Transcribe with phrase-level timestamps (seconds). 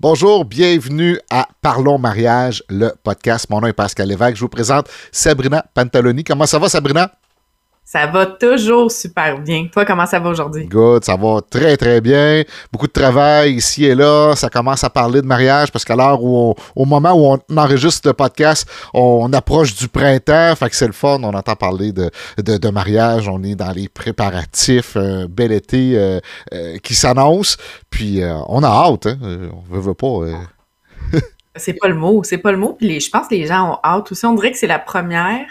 [0.00, 3.50] Bonjour, bienvenue à Parlons mariage, le podcast.
[3.50, 4.36] Mon nom est Pascal Lévesque.
[4.36, 6.24] Je vous présente Sabrina Pantaloni.
[6.24, 7.12] Comment ça va, Sabrina?
[7.92, 9.66] Ça va toujours super bien.
[9.66, 10.64] Toi, comment ça va aujourd'hui?
[10.66, 12.44] Good, ça va très très bien.
[12.70, 14.36] Beaucoup de travail ici et là.
[14.36, 18.06] Ça commence à parler de mariage parce qu'à l'heure où au moment où on enregistre
[18.06, 20.54] le podcast, on approche du printemps.
[20.54, 21.18] Fait que c'est le fun.
[21.24, 23.28] On entend parler de, de, mariage.
[23.28, 24.96] On est dans les préparatifs.
[24.96, 26.20] Un bel été euh,
[26.54, 27.56] euh, qui s'annonce.
[27.90, 29.06] Puis euh, on a hâte.
[29.06, 29.18] Hein?
[29.20, 31.20] On veut, veut pas.
[31.56, 32.22] c'est pas le mot.
[32.22, 32.74] C'est pas le mot.
[32.74, 34.24] Puis je pense que les gens ont hâte aussi.
[34.26, 35.44] On dirait que c'est la première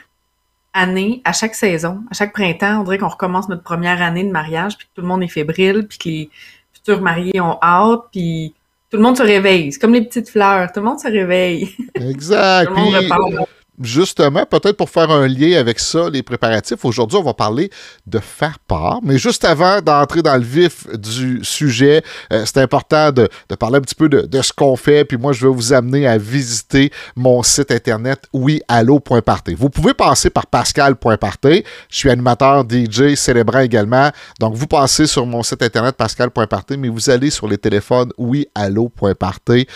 [0.80, 4.32] année, à chaque saison, à chaque printemps, on dirait qu'on recommence notre première année de
[4.32, 6.30] mariage, puis que tout le monde est fébrile, puis que les
[6.74, 8.54] futurs mariés ont hâte, puis
[8.90, 9.72] tout le monde se réveille.
[9.72, 11.76] C'est comme les petites fleurs, tout le monde se réveille.
[11.96, 12.66] Exact.
[12.68, 13.48] tout le monde
[13.82, 17.70] justement, peut-être pour faire un lien avec ça, les préparatifs, aujourd'hui, on va parler
[18.08, 19.00] de faire part.
[19.04, 23.82] Mais juste avant d'entrer dans le vif du sujet, euh, c'est important de, parler un
[23.82, 25.06] petit peu de, ce qu'on fait.
[25.06, 29.56] Puis moi, je vais vous amener à visiter mon site internet oui-allo.party.
[29.56, 31.64] Vous pouvez passer par pascal.party.
[31.90, 34.10] Je suis animateur DJ célébrant également.
[34.40, 39.68] Donc, vous passez sur mon site internet pascal.party, mais vous allez sur les téléphones oui-allo.party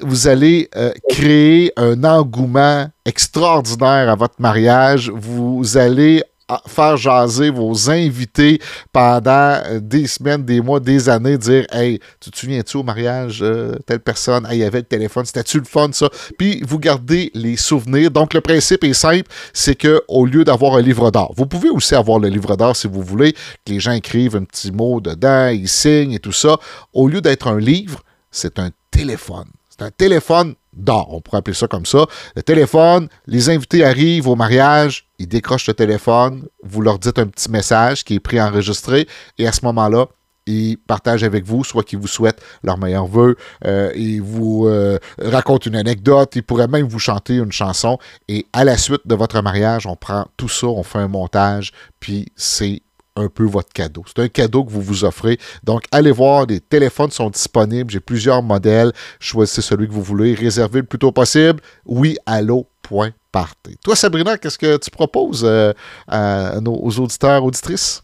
[0.00, 5.10] vous allez euh, créer un engouement extraordinaire à votre mariage.
[5.10, 8.60] Vous allez ah, faire jaser vos invités
[8.92, 13.40] pendant euh, des semaines, des mois, des années, dire Hey, tu te souviens-tu au mariage,
[13.42, 16.08] euh, telle personne, hey, il y avait le téléphone, c'était-tu le fun, ça?
[16.38, 18.12] Puis vous gardez les souvenirs.
[18.12, 21.68] Donc le principe est simple, c'est que au lieu d'avoir un livre d'or, vous pouvez
[21.68, 25.00] aussi avoir le livre d'or si vous voulez, que les gens écrivent un petit mot
[25.00, 26.58] dedans, ils signent et tout ça.
[26.92, 29.48] Au lieu d'être un livre, c'est un téléphone.
[29.78, 32.06] Un téléphone d'or, on pourrait appeler ça comme ça.
[32.34, 37.26] Le téléphone, les invités arrivent au mariage, ils décrochent le téléphone, vous leur dites un
[37.26, 39.06] petit message qui est préenregistré,
[39.38, 40.06] et à ce moment-là,
[40.46, 44.98] ils partagent avec vous, soit qu'ils vous souhaitent leur meilleur vœu, euh, ils vous euh,
[45.18, 47.98] racontent une anecdote, ils pourraient même vous chanter une chanson,
[48.28, 51.72] et à la suite de votre mariage, on prend tout ça, on fait un montage,
[52.00, 52.82] puis c'est
[53.16, 54.04] un peu votre cadeau.
[54.06, 55.38] C'est un cadeau que vous vous offrez.
[55.64, 57.90] Donc, allez voir, les téléphones sont disponibles.
[57.90, 58.92] J'ai plusieurs modèles.
[59.18, 60.34] Choisissez celui que vous voulez.
[60.34, 61.60] Réservez le plus tôt possible.
[61.84, 63.78] Oui, allo.party.
[63.82, 65.72] Toi, Sabrina, qu'est-ce que tu proposes euh,
[66.06, 68.02] à nos, aux auditeurs, auditrices?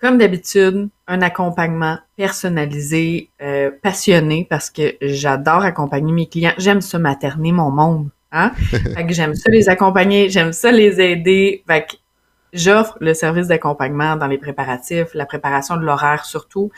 [0.00, 6.54] Comme d'habitude, un accompagnement personnalisé, euh, passionné, parce que j'adore accompagner mes clients.
[6.58, 8.08] J'aime ça materner mon monde.
[8.32, 8.50] Hein?
[8.70, 11.62] fait que j'aime ça les accompagner, j'aime ça les aider.
[11.68, 11.96] Fait que
[12.52, 16.70] J'offre le service d'accompagnement dans les préparatifs, la préparation de l'horaire surtout,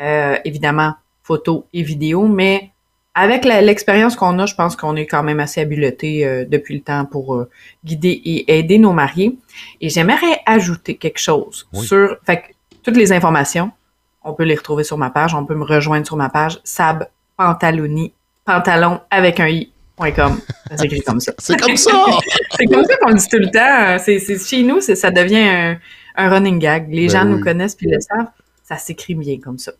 [0.00, 2.70] euh, évidemment photos et vidéos, mais
[3.14, 6.80] avec l'expérience qu'on a, je pense qu'on est quand même assez habilité euh, depuis le
[6.80, 7.50] temps pour euh,
[7.84, 9.38] guider et aider nos mariés.
[9.80, 13.70] Et j'aimerais ajouter quelque chose sur, fait toutes les informations,
[14.24, 17.08] on peut les retrouver sur ma page, on peut me rejoindre sur ma page Sab
[17.36, 18.12] Pantaloni,
[18.44, 19.71] pantalon avec un i
[20.76, 21.32] c'est comme ça.
[21.38, 21.90] c'est comme ça!
[22.56, 24.02] c'est comme ça qu'on dit tout le temps.
[24.02, 25.76] C'est, chez nous, ça devient
[26.16, 26.88] un, running gag.
[26.90, 28.28] Les ben gens nous connaissent puis le savent.
[28.64, 29.72] Ça s'écrit bien comme ça.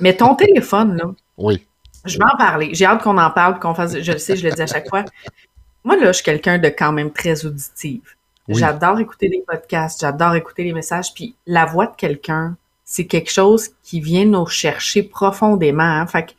[0.00, 1.10] Mais ton téléphone, là.
[1.38, 1.66] Oui.
[2.04, 2.70] Je vais en parler.
[2.72, 3.98] J'ai hâte qu'on en parle, qu'on fasse.
[3.98, 5.04] Je le sais, je le dis à chaque fois.
[5.84, 8.02] Moi, là, je suis quelqu'un de quand même très auditive.
[8.48, 11.12] J'adore écouter des podcasts, j'adore écouter les messages.
[11.14, 15.82] Puis la voix de quelqu'un, c'est quelque chose qui vient nous chercher profondément.
[15.82, 16.06] Hein.
[16.06, 16.32] Fait que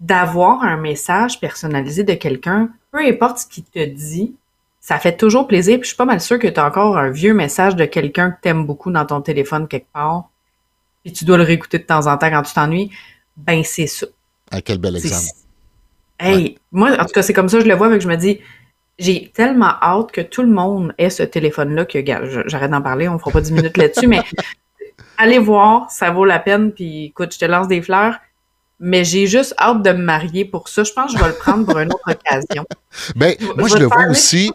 [0.00, 4.34] d'avoir un message personnalisé de quelqu'un, peu importe ce qu'il te dit,
[4.80, 5.78] ça fait toujours plaisir.
[5.78, 8.30] Puis je suis pas mal sûre que tu as encore un vieux message de quelqu'un
[8.30, 10.30] que tu aimes beaucoup dans ton téléphone quelque part,
[11.04, 12.90] puis tu dois le réécouter de temps en temps quand tu t'ennuies.
[13.36, 14.06] Ben, c'est ça.
[14.50, 15.32] À quel bel exemple.
[16.18, 18.16] Hey, moi, en tout cas, c'est comme ça que je le vois, que je me
[18.16, 18.40] dis,
[18.98, 21.98] j'ai tellement hâte que tout le monde ait ce téléphone-là que,
[22.46, 24.22] j'arrête d'en parler, on fera pas 10 minutes là-dessus, mais
[25.18, 28.18] allez voir, ça vaut la peine, puis écoute, je te lance des fleurs
[28.80, 30.84] mais j'ai juste hâte de me marier pour ça.
[30.84, 32.64] Je pense que je vais le prendre pour une autre occasion.
[33.14, 34.50] Ben, moi, je, le vois aussi.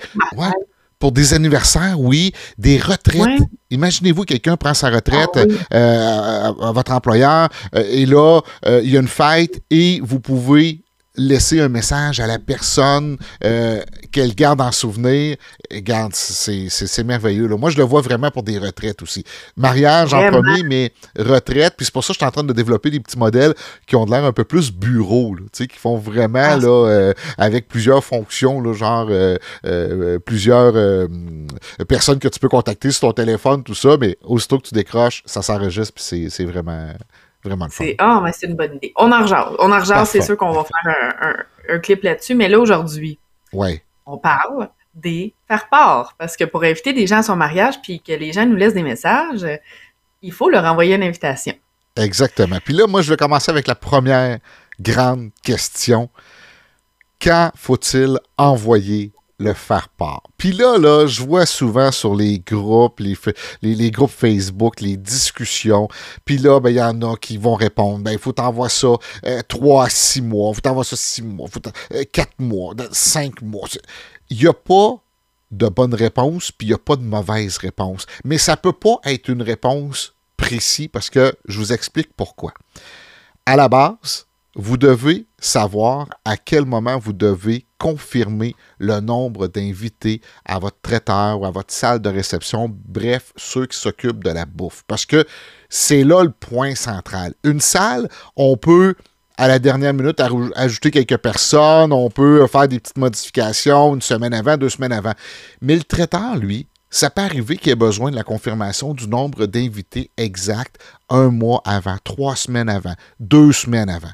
[0.99, 3.41] pour des anniversaires, oui, des retraites.
[3.69, 8.91] Imaginez-vous, quelqu'un prend sa retraite ah euh, à, votre employeur euh, et là, euh, il
[8.91, 10.82] y a une fête et vous pouvez
[11.15, 13.81] laisser un message à la personne euh,
[14.11, 15.37] qu'elle garde en souvenir.
[15.71, 17.47] Garde, c'est merveilleux.
[17.47, 17.57] Là.
[17.57, 19.23] Moi, je le vois vraiment pour des retraites aussi.
[19.55, 21.75] Mariage en premier, mais retraite.
[21.77, 23.53] Puis c'est pour ça que je suis en train de développer des petits modèles
[23.85, 27.13] qui ont de l'air un peu plus bureau, là, qui font vraiment ah, là, euh,
[27.37, 30.73] avec plusieurs fonctions, là, genre euh, plusieurs
[31.87, 33.97] personnes que tu peux contacter sur ton téléphone, tout ça.
[33.99, 36.89] Mais aussitôt que tu décroches, ça s'enregistre, puis c'est vraiment
[37.43, 38.93] Vraiment C'est ah, mais c'est une bonne idée.
[38.95, 39.55] On en rejase.
[39.59, 42.35] On en c'est sûr qu'on va faire un, clip là-dessus.
[42.35, 43.19] Mais là, aujourd'hui,
[43.51, 43.83] ouais.
[44.05, 46.15] on parle des faire part.
[46.17, 48.73] Parce que pour inviter des gens à son mariage puis que les gens nous laissent
[48.73, 49.45] des messages,
[50.21, 51.55] il faut leur envoyer une invitation.
[51.95, 52.57] Exactement.
[52.63, 54.39] Puis là, moi, je vais commencer avec la première
[54.79, 56.09] grande question.
[57.21, 60.23] Quand faut-il envoyer le faire part.
[60.37, 63.15] Puis là, là, je vois souvent sur les groupes, les,
[63.61, 65.87] les, groupes Facebook, les discussions.
[66.25, 68.95] Puis là, ben, il y en a qui vont répondre, ben, il faut t'envoyer ça
[69.25, 72.73] euh, 3 à 6 mois, il faut t'envoyer ça 6 mois, faut 4 euh, mois,
[72.91, 73.67] 5 mois.
[74.29, 74.97] Il n'y a pas
[75.51, 78.05] de bonne réponse, puis il n'y a pas de mauvaise réponse.
[78.23, 82.53] Mais ça ne peut pas être une réponse précise parce que je vous explique pourquoi.
[83.45, 90.21] À la base, vous devez savoir à quel moment vous devez confirmer le nombre d'invités
[90.45, 94.45] à votre traiteur ou à votre salle de réception, bref, ceux qui s'occupent de la
[94.45, 94.83] bouffe.
[94.87, 95.25] Parce que
[95.69, 97.33] c'est là le point central.
[97.43, 98.95] Une salle, on peut
[99.37, 100.21] à la dernière minute
[100.55, 105.13] ajouter quelques personnes, on peut faire des petites modifications une semaine avant, deux semaines avant.
[105.61, 109.47] Mais le traiteur, lui, ça peut arriver qu'il ait besoin de la confirmation du nombre
[109.47, 110.77] d'invités exact
[111.09, 114.11] un mois avant, trois semaines avant, deux semaines avant.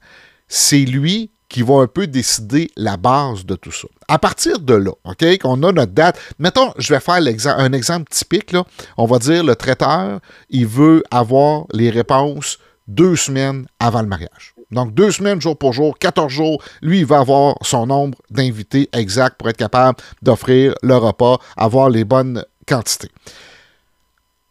[0.50, 3.88] C'est lui qui va un peu décider la base de tout ça.
[4.08, 8.08] À partir de là, OK, qu'on a notre date, mettons, je vais faire un exemple
[8.12, 8.56] typique,
[8.98, 10.20] on va dire le traiteur,
[10.50, 14.54] il veut avoir les réponses deux semaines avant le mariage.
[14.72, 18.88] Donc, deux semaines, jour pour jour, 14 jours, lui, il va avoir son nombre d'invités
[18.94, 23.10] exact pour être capable d'offrir le repas, avoir les bonnes quantités.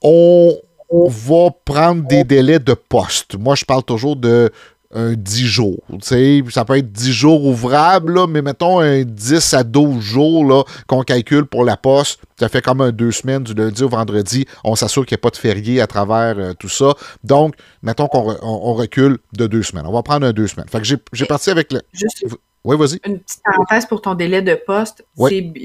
[0.03, 0.57] On
[0.91, 3.37] va prendre des délais de poste.
[3.37, 4.51] Moi, je parle toujours de
[4.95, 5.83] un 10 jours.
[6.01, 11.45] Ça peut être 10 jours ouvrables, mais mettons un 10 à 12 jours qu'on calcule
[11.45, 12.21] pour la poste.
[12.39, 14.47] Ça fait comme un deux semaines, du lundi au vendredi.
[14.65, 16.95] On s'assure qu'il n'y a pas de férié à travers euh, tout ça.
[17.25, 19.87] Donc, mettons qu'on on, recule de deux semaines.
[19.87, 20.69] On va prendre un deux semaines.
[20.69, 21.83] Fait que j'ai parti avec le.
[21.93, 22.25] Juste
[22.65, 23.01] oui, vas-y.
[23.05, 25.05] Une petite parenthèse pour ton délai de poste.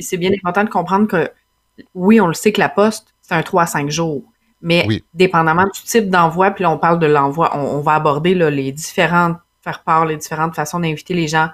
[0.01, 1.29] C'est bien important de comprendre que
[1.95, 4.23] oui, on le sait que la poste, c'est un 3 à 5 jours.
[4.63, 8.71] Mais dépendamment du type d'envoi, puis là, on parle de l'envoi, on, va aborder les
[8.71, 11.49] différentes, faire part, les différentes façons d'inviter les gens,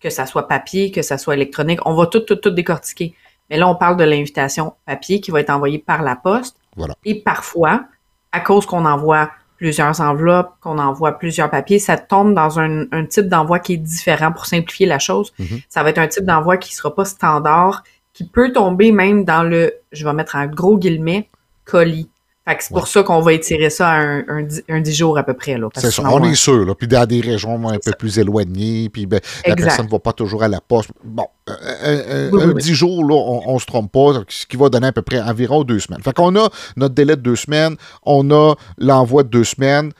[0.00, 1.80] que ça soit papier, que ça soit électronique.
[1.84, 3.14] On va tout, tout, tout décortiquer.
[3.50, 6.56] Mais là, on parle de l'invitation papier qui va être envoyée par la poste.
[6.76, 6.94] Voilà.
[7.04, 7.84] Et parfois,
[8.30, 13.28] à cause qu'on envoie plusieurs enveloppes, qu'on envoie plusieurs papiers, ça tombe dans un, type
[13.28, 15.32] d'envoi qui est différent pour simplifier la chose.
[15.38, 15.64] Mm-hmm.
[15.68, 17.82] Ça va être un type d'envoi qui sera pas standard,
[18.12, 21.28] qui peut tomber même dans le, je vais mettre un gros guillemet,
[21.64, 22.08] colis.
[22.44, 25.56] C'est pour ça qu'on va étirer ça à un, un, 10 jours à peu près.
[25.76, 26.64] C'est ça, on est sûr.
[26.64, 26.74] Là.
[26.74, 30.12] Puis dans des régions un peu plus éloignées, puis ben, la personne ne va pas
[30.12, 30.90] toujours à la poste.
[31.04, 31.52] Bon, euh,
[31.84, 34.88] euh, euh, un 10 jours, là, on ne se trompe pas, ce qui va donner
[34.88, 36.02] à peu près environ deux semaines.
[36.02, 39.92] Fait qu'on a notre délai de deux semaines, on a l'envoi de deux semaines,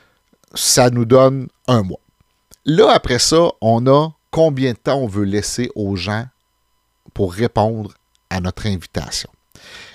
[0.55, 2.01] ça nous donne un mois.
[2.65, 6.27] Là, après ça, on a combien de temps on veut laisser aux gens
[7.15, 7.93] pour répondre
[8.31, 9.31] à notre invitation.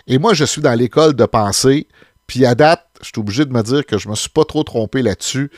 [0.08, 1.88] Et moi, je suis dans l'école de pensée
[2.28, 4.46] puis à date, je suis obligé de me dire que je ne me suis pas
[4.46, 5.50] trop trompé là-dessus.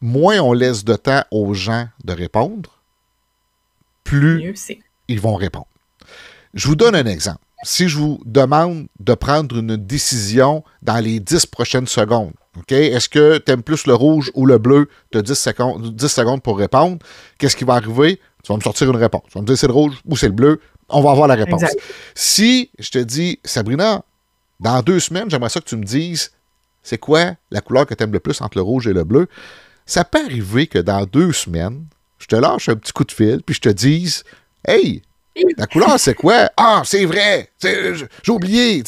[0.00, 2.82] Moins on laisse de temps aux gens de répondre,
[4.04, 4.54] plus
[5.08, 5.66] ils vont répondre.
[6.54, 7.44] Je vous donne un exemple.
[7.64, 12.32] Si je vous demande de prendre une décision dans les 10 prochaines secondes,
[12.68, 14.88] Est-ce que tu aimes plus le rouge ou le bleu?
[15.10, 16.98] Tu as 10 secondes, 10 secondes pour répondre.
[17.38, 18.20] Qu'est-ce qui va arriver?
[18.42, 19.22] Tu vas me sortir une réponse.
[19.28, 20.60] Tu vas me dire c'est le rouge ou c'est le bleu.
[20.88, 21.62] On va avoir la réponse.
[22.14, 24.04] Si je te dis, Sabrina,
[24.62, 26.30] dans deux semaines, j'aimerais ça que tu me dises
[26.82, 29.28] c'est quoi la couleur que tu aimes le plus entre le rouge et le bleu?
[29.86, 31.84] Ça peut arriver que dans deux semaines,
[32.18, 34.24] je te lâche un petit coup de fil, puis je te dise
[34.66, 35.02] Hey,
[35.56, 36.50] la couleur, c'est quoi?
[36.56, 37.50] Ah, c'est vrai!
[37.60, 38.82] J'ai oublié!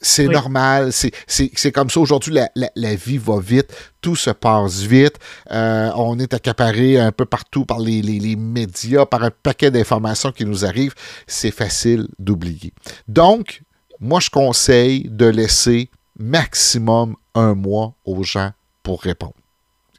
[0.00, 2.00] C'est normal, c'est comme ça.
[2.00, 5.16] Aujourd'hui, la, vie va vite, tout se passe vite.
[5.50, 10.30] Euh, on est accaparé un peu partout par les, les médias, par un paquet d'informations
[10.30, 10.94] qui nous arrivent.
[11.26, 12.72] C'est facile d'oublier.
[13.08, 13.62] Donc,
[14.00, 18.50] moi, je conseille de laisser maximum un mois aux gens
[18.82, 19.34] pour répondre.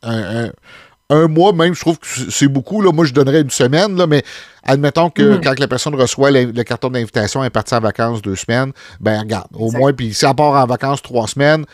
[0.01, 2.81] Un, mois, même, je trouve que c'est beaucoup.
[2.81, 2.91] Là.
[2.91, 4.23] Moi, je donnerais une semaine, là, mais
[4.63, 5.41] admettons que mm.
[5.41, 9.19] quand la personne reçoit le, carton d'invitation, elle est partie en vacances deux semaines, ben
[9.19, 11.65] regarde, au moins, puis si elle part en vacances trois semaines,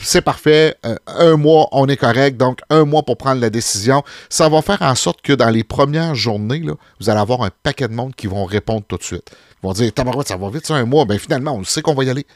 [0.00, 0.76] c'est parfait.
[0.84, 2.36] Euh, un mois, on est correct.
[2.36, 4.02] Donc, un mois pour prendre la décision.
[4.28, 7.50] Ça va faire en sorte que dans les premières journées, là, vous allez avoir un
[7.62, 9.30] paquet de monde qui vont répondre tout de suite.
[9.64, 11.06] Vont dire Tabarouette, ça va vite, ça, un mois.
[11.06, 12.26] Ben, finalement, on sait qu'on va y aller.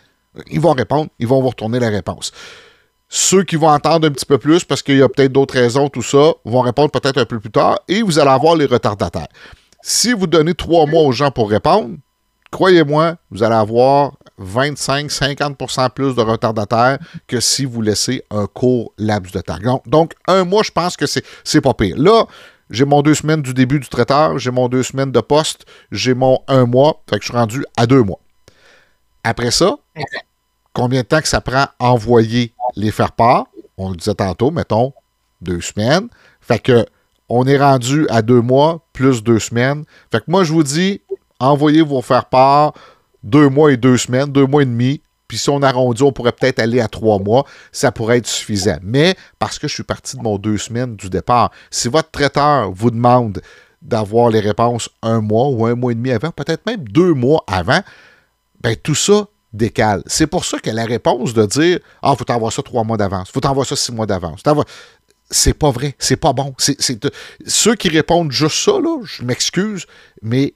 [0.51, 2.33] Ils vont répondre, ils vont vous retourner la réponse.
[3.11, 5.91] Ceux qui vont entendre un petit peu plus parce qu'il y a peut-être d'autres raisons,
[5.91, 9.29] tout ça, vont répondre peut-être un peu plus tard et vous allez avoir les retardataires.
[9.83, 11.97] Si vous donnez trois mois aux gens pour répondre,
[12.51, 19.33] croyez-moi, vous allez avoir 25-50% plus de retardataires que si vous laissez un court laps
[19.33, 19.83] de temps.
[19.85, 21.97] Donc, un mois, je pense que c'est pas pire.
[21.99, 22.25] Là,
[22.71, 26.15] j'ai mon deux semaines du début du traiteur, j'ai mon deux semaines de poste, j'ai
[26.15, 28.21] mon un mois, fait que je suis rendu à deux mois.
[29.25, 29.77] Après ça,
[30.73, 33.47] combien de temps que ça prend envoyer les faire-part?
[33.77, 34.93] On le disait tantôt, mettons,
[35.41, 36.09] deux semaines.
[36.41, 36.87] Fait que
[37.29, 39.85] on est rendu à deux mois plus deux semaines.
[40.11, 41.03] Fait que moi, je vous dis,
[41.39, 42.73] envoyez vos faire part
[43.23, 45.03] deux mois et deux semaines, deux mois et demi.
[45.29, 47.45] Puis si on arrondit, on pourrait peut-être aller à trois mois.
[47.71, 48.79] Ça pourrait être suffisant.
[48.83, 52.73] Mais parce que je suis parti de mon deux semaines du départ, si votre traiteur
[52.73, 53.41] vous demande
[53.83, 57.45] d'avoir les réponses un mois ou un mois et demi avant, peut-être même deux mois
[57.47, 57.81] avant,
[58.61, 60.03] ben tout ça décale.
[60.07, 63.31] C'est pour ça que la réponse de dire Ah, faut t'envoyer ça trois mois d'avance,
[63.31, 64.43] faut t'envoyer ça six mois d'avance.
[65.31, 66.55] C'est pas vrai, c'est pas bon.
[67.47, 68.73] Ceux qui répondent juste ça,
[69.05, 69.87] je m'excuse,
[70.23, 70.55] mais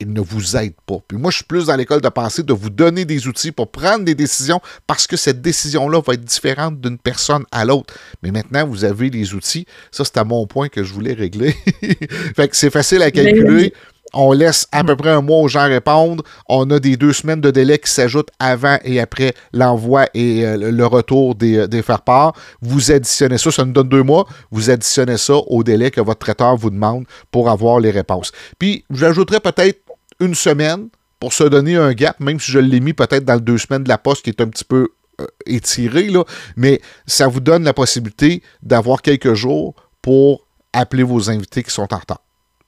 [0.00, 0.98] ils ne vous aident pas.
[1.06, 3.70] Puis moi, je suis plus dans l'école de pensée de vous donner des outils pour
[3.70, 7.94] prendre des décisions parce que cette décision-là va être différente d'une personne à l'autre.
[8.22, 9.66] Mais maintenant, vous avez les outils.
[9.90, 11.52] Ça, c'est à mon point que je voulais régler.
[12.36, 13.72] fait que c'est facile à calculer.
[14.14, 16.22] On laisse à peu près un mois aux gens répondre.
[16.48, 20.70] On a des deux semaines de délai qui s'ajoutent avant et après l'envoi et euh,
[20.70, 22.32] le retour des, euh, des faire-part.
[22.62, 24.26] Vous additionnez ça, ça nous donne deux mois.
[24.50, 28.32] Vous additionnez ça au délai que votre traiteur vous demande pour avoir les réponses.
[28.58, 29.80] Puis, j'ajouterais peut-être
[30.20, 33.40] une semaine pour se donner un gap, même si je l'ai mis peut-être dans le
[33.40, 34.88] deux semaines de la poste qui est un petit peu
[35.20, 36.24] euh, étiré, là,
[36.56, 41.92] mais ça vous donne la possibilité d'avoir quelques jours pour appeler vos invités qui sont
[41.92, 42.23] en retard.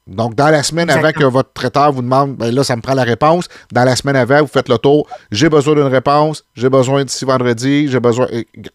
[0.07, 2.95] Donc, dans la semaine avant que votre traiteur vous demande, ben là, ça me prend
[2.95, 3.49] la réponse.
[3.73, 5.09] Dans la semaine avant, vous faites le tour.
[5.33, 6.45] J'ai besoin d'une réponse.
[6.55, 7.89] J'ai besoin d'ici vendredi.
[7.89, 8.29] J'ai besoin.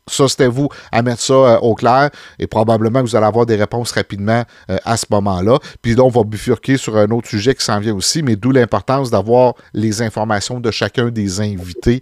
[0.08, 2.10] Ça, c'était vous à mettre ça euh, au clair.
[2.38, 5.58] Et probablement que vous allez avoir des réponses rapidement euh, à ce moment-là.
[5.82, 8.52] Puis là, on va bifurquer sur un autre sujet qui s'en vient aussi, mais d'où
[8.52, 12.02] l'importance d'avoir les informations de chacun des invités.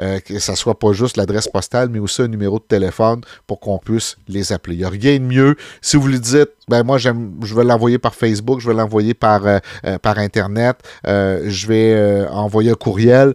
[0.00, 3.58] Euh, que ça soit pas juste l'adresse postale, mais aussi un numéro de téléphone pour
[3.60, 4.76] qu'on puisse les appeler.
[4.76, 5.56] Il n'y a rien de mieux.
[5.80, 7.10] Si vous lui dites, ben moi, je
[7.54, 12.70] vais l'envoyer par Facebook, je vais l'envoyer par, euh, euh, par Internet, je vais envoyer
[12.70, 13.34] un courriel,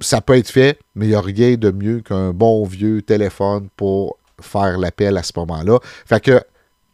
[0.00, 3.68] ça peut être fait, mais il n'y a rien de mieux qu'un bon vieux téléphone
[3.76, 5.78] pour faire l'appel à ce moment-là.
[6.04, 6.42] Fait que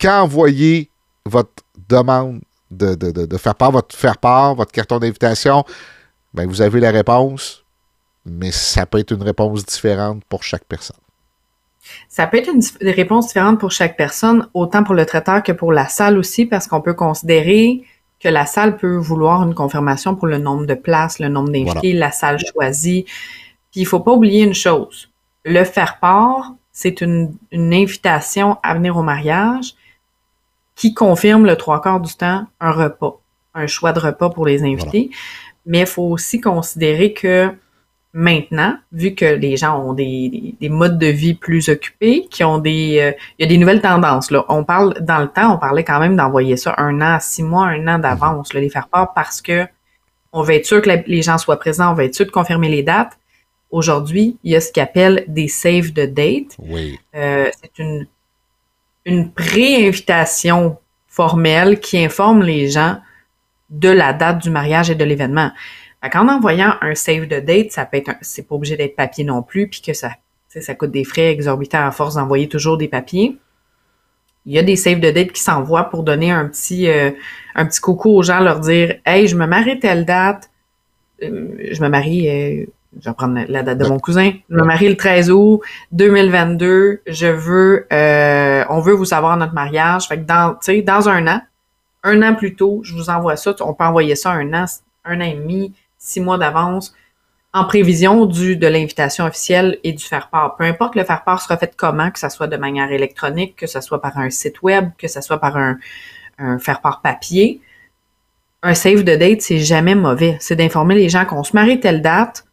[0.01, 0.91] quand envoyez
[1.27, 1.51] votre
[1.89, 5.65] demande de, de, faire part, votre faire part, votre carton d'invitation,
[6.33, 7.65] ben vous avez la réponse
[8.25, 10.97] mais ça peut être une réponse différente pour chaque personne.
[12.09, 15.73] Ça peut être une, réponse différente pour chaque personne, autant pour le traiteur que pour
[15.73, 17.83] la salle aussi, parce qu'on peut considérer
[18.21, 21.93] que la salle peut vouloir une confirmation pour le nombre de places, le nombre d'invités,
[21.93, 23.05] la salle choisie.
[23.73, 25.11] Puis il faut pas oublier une chose.
[25.45, 29.75] Le faire part, c'est une, invitation à venir au mariage
[30.77, 33.21] qui confirme le trois quarts du temps un repas,
[33.55, 35.11] un choix de repas pour les invités.
[35.67, 37.53] Mais il faut aussi considérer que
[38.13, 42.59] maintenant, vu que les gens ont des, des, modes de vie plus occupés, qui ont
[42.59, 44.31] des, euh, il y a des nouvelles tendances.
[44.31, 44.45] Là.
[44.49, 47.67] On parle dans le temps, on parlait quand même d'envoyer ça un an, six mois,
[47.67, 49.67] un an d'avance, les faire part parce que
[50.35, 52.69] on veut être sûr que les gens soient présents, on veut être sûr de confirmer
[52.69, 53.19] les dates.
[53.71, 56.57] Aujourd'hui, il y a ce qu'on appelle des save the date.
[56.59, 56.99] Oui.
[57.15, 58.07] Euh, c'est une
[59.05, 60.79] une pré-invitation
[61.09, 62.99] formelle qui informe les gens
[63.71, 65.51] de la date du mariage et de l'événement.
[66.03, 69.43] En envoyant un save de date, ça peut être, c'est pas obligé d'être papier non
[69.43, 70.11] plus, puis que ça,
[70.49, 73.39] ça coûte des frais exorbitants à force d'envoyer toujours des papiers.
[74.45, 77.13] Il y a des save de date qui s'envoient pour donner un petit, euh,
[77.55, 80.51] un petit coucou aux gens, leur dire, hey, je me marie telle date,
[81.23, 82.67] euh, je me marie, euh,
[83.01, 85.61] je vais prendre la date de mon cousin, je me marie le 13 août
[85.93, 87.87] 2022, je veux,
[88.69, 91.41] on veut vous savoir notre mariage, fait que dans, dans un an,
[92.03, 94.65] un an plus tôt, je vous envoie ça, on peut envoyer ça un an,
[95.05, 96.93] un an et demi, six mois d'avance
[97.55, 100.57] en prévision du de l'invitation officielle et du faire-part.
[100.57, 103.81] Peu importe le faire-part sera fait comment, que ce soit de manière électronique, que ce
[103.81, 105.79] soit par un site web, que ce soit par un,
[106.39, 107.61] un faire-part papier,
[108.63, 110.37] un save de date, c'est jamais mauvais.
[110.41, 112.47] C'est d'informer les gens qu'on se marie telle date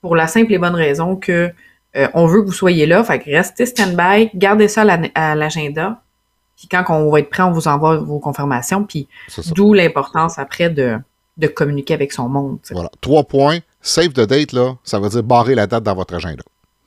[0.00, 1.52] pour la simple et bonne raison que
[1.96, 3.02] euh, on veut que vous soyez là.
[3.02, 6.02] Fait que restez stand-by, gardez ça à l'agenda.
[6.56, 8.84] Puis quand on va être prêt, on vous envoie vos confirmations.
[8.84, 9.08] Puis
[9.54, 10.98] d'où l'importance après de
[11.38, 12.58] de communiquer avec son monde.
[12.70, 12.90] Voilà.
[13.00, 13.58] Trois points.
[13.80, 16.42] Save the date, là, ça veut dire barrer la date dans votre agenda.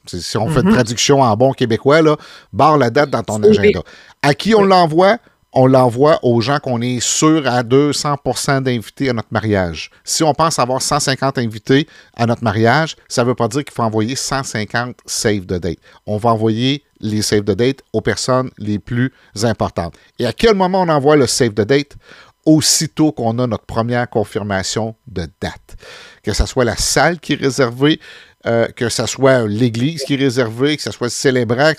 [0.05, 0.73] Si on fait une mhm.
[0.73, 2.17] traduction en bon québécois, là,
[2.51, 3.81] barre la date dans ton agenda.
[4.21, 5.17] À qui on l'envoie?
[5.53, 9.91] On l'envoie aux gens qu'on est sûr à 200% d'invités à notre mariage.
[10.05, 13.73] Si on pense avoir 150 invités à notre mariage, ça ne veut pas dire qu'il
[13.73, 15.79] faut envoyer 150 save the date.
[16.05, 19.11] On va envoyer les save the date aux personnes les plus
[19.43, 19.95] importantes.
[20.19, 21.97] Et à quel moment on envoie le save the date?
[22.45, 25.77] Aussitôt qu'on a notre première confirmation de date.
[26.23, 27.99] Que ce soit la salle qui est réservée,
[28.45, 31.73] euh, que ce soit l'église qui est réservée, que ce soit le célébrant,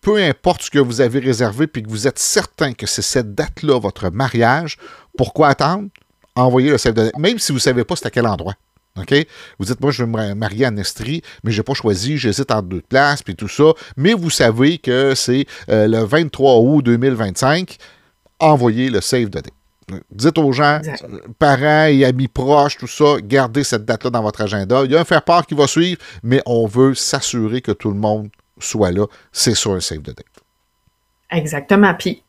[0.00, 3.34] peu importe ce que vous avez réservé, puis que vous êtes certain que c'est cette
[3.34, 4.78] date-là, votre mariage,
[5.16, 5.88] pourquoi attendre?
[6.36, 8.54] Envoyez le save de date, même si vous ne savez pas c'est à quel endroit.
[9.58, 12.52] Vous dites, moi, je veux me marier en Estrie, mais je n'ai pas choisi, j'hésite
[12.52, 13.72] entre deux places, puis tout ça.
[13.96, 17.76] Mais vous savez que c'est euh, le 23 août 2025
[18.38, 19.63] envoyer le save de date.
[20.10, 20.80] Dites aux gens,
[21.38, 24.84] parents et amis proches, tout ça, gardez cette date-là dans votre agenda.
[24.84, 27.98] Il y a un faire-part qui va suivre, mais on veut s'assurer que tout le
[27.98, 29.06] monde soit là.
[29.32, 30.26] C'est sur un save de date.
[31.30, 31.94] Exactement.
[31.94, 32.22] Puis,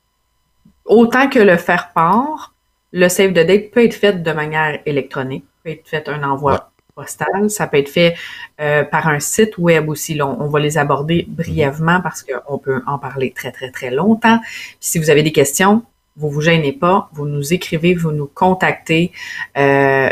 [0.86, 2.54] autant que le faire-part,
[2.92, 6.72] le save de date peut être fait de manière électronique, peut être fait un envoi
[6.96, 8.16] postal, ça peut être fait
[8.62, 10.20] euh, par un site web aussi.
[10.22, 14.40] on, va les aborder brièvement parce qu'on peut en parler très, très, très longtemps.
[14.40, 15.84] Puis si vous avez des questions,
[16.18, 19.12] vous vous gênez pas, vous nous écrivez, vous nous contactez.
[19.58, 20.10] Euh,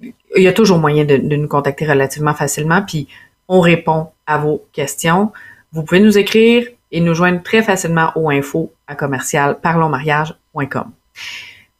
[0.00, 3.08] il y a toujours moyen de, nous contacter relativement facilement, puis
[3.48, 5.32] on répond à vos questions.
[5.72, 10.90] Vous pouvez nous écrire et nous joindre très facilement au info à commercial parlonsmariage.com.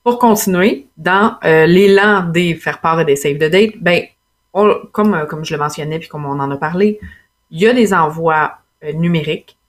[0.03, 4.03] Pour continuer, dans euh, l'élan des faire part et des save the date, ben,
[4.53, 6.99] comme, euh, comme je le mentionnais puis comme on en a parlé,
[7.51, 8.59] il y a des envois
[8.95, 9.60] numériques euh,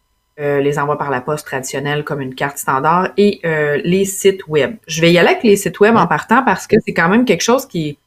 [0.42, 4.76] les envois par la poste traditionnelle comme une carte standard et euh, les sites web.
[4.88, 7.26] Je vais y aller avec les sites web en partant parce que c'est quand même
[7.26, 7.98] quelque chose qui est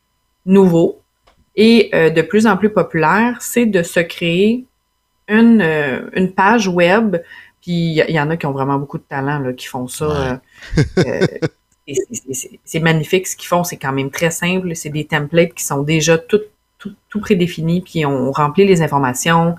[0.44, 1.00] nouveau
[1.54, 4.66] et euh, de plus en plus populaire, c'est de se créer
[5.28, 5.62] une,
[6.12, 7.16] une page web.
[7.62, 10.40] Puis il y, en a qui ont vraiment beaucoup de talent là, qui font ça.
[12.64, 14.74] c'est magnifique ce qu'ils font, c'est quand même très simple.
[14.74, 16.40] C'est des templates qui sont déjà tout,
[16.78, 19.54] tout, tout prédéfinis, puis on remplit les informations.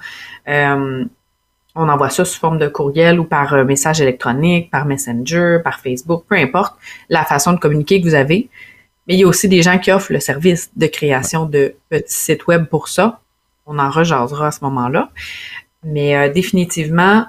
[1.75, 5.79] On envoie ça sous forme de courriel ou par euh, message électronique, par Messenger, par
[5.79, 6.75] Facebook, peu importe
[7.09, 8.49] la façon de communiquer que vous avez.
[9.07, 12.13] Mais il y a aussi des gens qui offrent le service de création de petits
[12.13, 13.19] sites web pour ça.
[13.65, 15.09] On en rejasera à ce moment-là.
[15.83, 17.25] Mais euh, définitivement,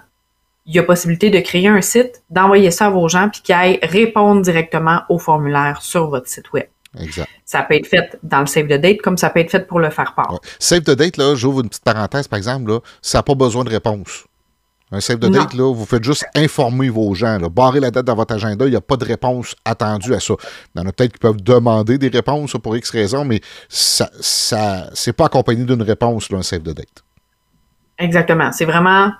[0.67, 3.55] il y a possibilité de créer un site, d'envoyer ça à vos gens, puis qu'ils
[3.55, 6.67] aillent répondre directement au formulaire sur votre site web.
[6.99, 7.29] Exact.
[7.45, 9.81] Ça peut être fait dans le save the date comme ça peut être fait pour
[9.81, 10.41] le faire part.
[10.59, 13.65] Save the date, là, j'ouvre une petite parenthèse, par exemple, là, ça n'a pas besoin
[13.65, 14.25] de réponse.
[14.93, 17.39] Un save de date, là, vous faites juste informer vos gens.
[17.39, 17.49] Là.
[17.49, 20.35] Barrez la date dans votre agenda, il n'y a pas de réponse attendue à ça.
[20.75, 24.09] Il y en a peut-être qui peuvent demander des réponses pour X raisons, mais ça,
[24.21, 27.03] ça c'est pas accompagné d'une réponse, là, un save de date.
[27.99, 28.53] Exactement.
[28.53, 29.11] C'est vraiment.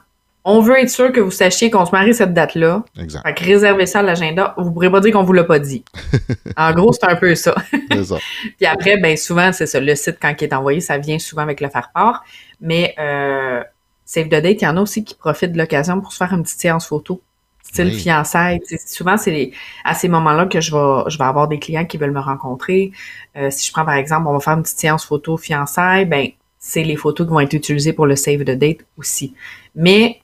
[0.45, 2.85] On veut être sûr que vous sachiez qu'on se marie cette date-là.
[3.01, 3.23] Exact.
[3.27, 4.55] Fait que réservez ça à l'agenda.
[4.57, 5.85] Vous ne pourrez pas dire qu'on ne vous l'a pas dit.
[6.57, 7.53] en gros, c'est un peu ça.
[7.91, 8.19] c'est ça.
[8.57, 9.81] Puis après, ben souvent, c'est ça.
[9.81, 12.23] Le site, quand il est envoyé, ça vient souvent avec le faire-part.
[12.61, 13.61] Mais euh,
[14.07, 16.33] Save the date, il y en a aussi qui profitent de l'occasion pour se faire
[16.33, 17.21] une petite séance photo.
[17.65, 18.61] Style fiançailles.
[18.87, 19.51] souvent, c'est
[19.85, 22.93] à ces moments-là que je vais, je vais avoir des clients qui veulent me rencontrer.
[23.37, 26.29] Euh, si je prends par exemple, on va faire une petite séance photo fiançailles, ben
[26.59, 29.35] c'est les photos qui vont être utilisées pour le save the date aussi.
[29.75, 30.21] Mais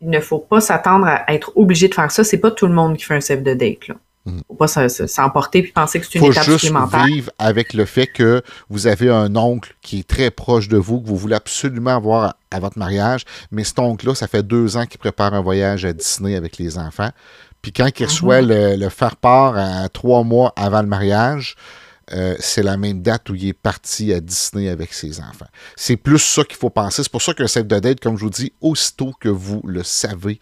[0.00, 2.24] il ne faut pas s'attendre à être obligé de faire ça.
[2.24, 3.88] C'est pas tout le monde qui fait un save the date.
[3.88, 3.96] Là.
[4.28, 4.42] Mhm.
[4.46, 7.04] Faut pas s'emporter puis penser que c'est une Faut étape juste supplémentaire.
[7.04, 11.00] vivre avec le fait que vous avez un oncle qui est très proche de vous,
[11.00, 14.86] que vous voulez absolument avoir à, votre mariage, mais cet oncle-là, ça fait deux ans
[14.86, 17.10] qu'il prépare un voyage à Disney avec les enfants.
[17.62, 18.80] Puis quand il reçoit mhm.
[18.80, 21.56] le, faire-part à trois mois avant le mariage,
[22.12, 25.48] euh, c'est la même date où il est parti à Disney avec ses enfants.
[25.76, 27.02] C'est plus ça qu'il faut penser.
[27.02, 29.82] C'est pour ça qu'un save de date, comme je vous dis, aussitôt que vous le
[29.82, 30.40] savez,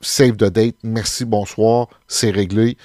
[0.00, 2.76] save de date, merci, bonsoir, c'est réglé.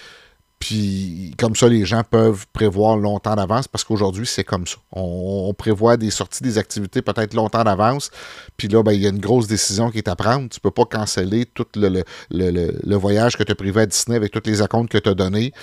[0.66, 4.78] Puis comme ça, les gens peuvent prévoir longtemps d'avance parce qu'aujourd'hui, c'est comme ça.
[4.92, 8.10] On, prévoit des sorties, des activités peut-être longtemps d'avance.
[8.58, 10.50] Puis là, ben, il y a une grosse décision qui est à prendre.
[10.50, 14.32] Tu ne peux pas canceller tout le, voyage que tu as privé à Disney avec
[14.32, 15.54] toutes les accounts que tu as donnés.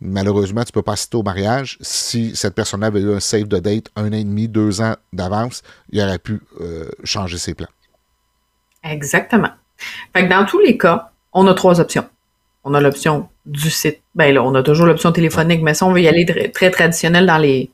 [0.00, 1.76] Malheureusement, tu ne peux pas citer au mariage.
[1.80, 4.94] Si cette personne avait eu un save de date un an et demi, deux ans
[5.12, 7.66] d'avance, il aurait pu euh, changer ses plans.
[8.84, 9.50] Exactement.
[10.14, 12.06] Fait que dans tous les cas, on a trois options
[12.64, 14.00] on a l'option du site.
[14.14, 17.26] Ben là, on a toujours l'option téléphonique, mais si on veut y aller très, traditionnel
[17.26, 17.70] dans les,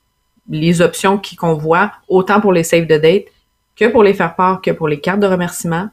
[0.48, 3.24] les options qu'on voit, autant pour les save de date
[3.76, 5.88] que pour les faire part, que pour les cartes de remerciement,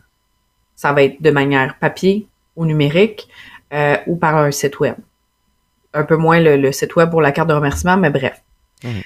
[0.76, 3.28] ça va être de manière papier ou numérique
[3.74, 4.96] euh, ou par un site web.
[5.94, 8.42] Un peu moins le, site web pour la carte de remerciement, mais bref.
[8.84, 9.02] Mhm.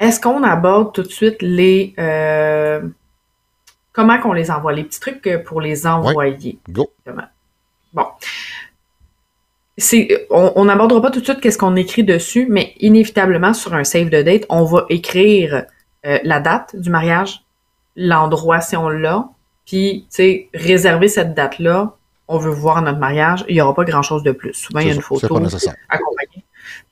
[0.00, 2.82] Est-ce qu'on aborde tout de suite les euh,
[3.92, 6.58] comment qu'on les envoie, les petits trucs pour les envoyer?
[6.68, 6.90] Go.
[7.92, 8.06] Bon.
[10.30, 14.10] On n'abordera pas tout de suite qu'est-ce qu'on écrit dessus, mais inévitablement sur un save
[14.10, 15.64] de date, on va écrire
[16.04, 17.44] euh, la date du mariage,
[17.96, 19.28] l'endroit si on l'a,
[19.66, 21.96] puis tu sais réserver cette date-là.
[22.28, 24.54] On veut voir notre mariage, il n'y aura pas grand-chose de plus.
[24.54, 26.44] Souvent, il y a une photo accompagnée.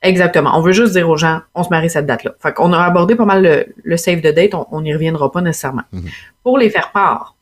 [0.02, 0.58] Exactement.
[0.58, 2.34] On veut juste dire aux gens, on se marie cette date-là.
[2.40, 5.84] Fait qu'on a abordé pas mal le, save de date, on n'y reviendra pas nécessairement.
[5.94, 6.10] Mm-hmm.
[6.42, 7.36] Pour les faire part,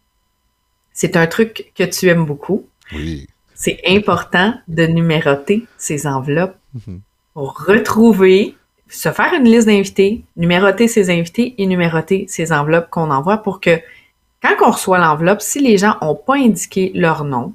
[0.93, 2.67] c'est un truc que tu aimes beaucoup.
[2.93, 3.27] Oui
[3.59, 7.01] c'est important de numéroter ces enveloppes mhm.
[7.35, 8.57] pour retrouver,
[8.89, 13.61] se faire une liste d'invités, numéroter ces invités et numéroter ces enveloppes qu'on envoie pour
[13.61, 13.81] que
[14.41, 17.53] quand on reçoit l'enveloppe, si les gens n'ont pas indiqué leur nom,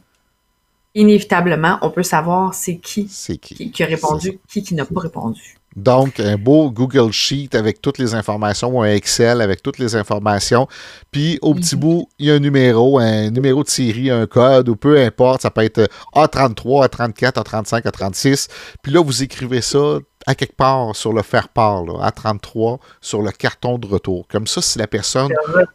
[0.94, 3.08] inévitablement, on peut savoir c'est qui,
[3.42, 3.72] qui.
[3.72, 5.56] qui, a répondu, qui qui n'a pas répondu.
[5.76, 9.96] Donc, un beau Google Sheet avec toutes les informations ou un Excel avec toutes les
[9.96, 10.68] informations.
[11.12, 11.82] Puis, au petit mhm.
[11.82, 15.42] bout, il y a un numéro, un numéro de série, un code ou peu importe.
[15.42, 18.50] Ça peut être A33, A34, A35, A36.
[18.82, 23.78] Puis là, vous écrivez ça à quelque part sur le faire-part, A33, sur le carton
[23.78, 24.28] de retour.
[24.28, 25.32] Comme ça, si la personne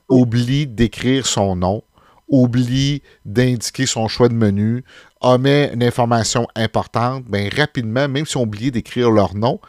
[0.09, 1.83] oublie d'écrire son nom,
[2.29, 4.85] oublie d'indiquer son choix de menu,
[5.21, 9.61] omet une information importante, bien rapidement, même si on oublie d'écrire leur nom,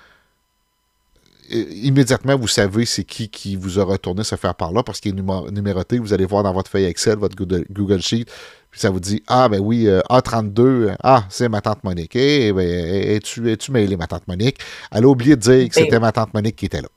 [1.50, 5.18] immédiatement, vous savez c'est qui qui vous a retourné ce faire par là parce qu'il
[5.18, 6.00] est numéroté.
[6.00, 8.26] Vous allez voir dans votre feuille Excel, votre Google Sheet,
[8.72, 12.16] puis ça vous dit Ah, ben oui, euh, A32, ah, c'est ma tante Monique.
[12.16, 14.58] Eh, ben, es-tu es mêlé, ma tante Monique
[14.92, 16.90] Elle a oublié de dire que ben c'était ma tante Monique qui était là.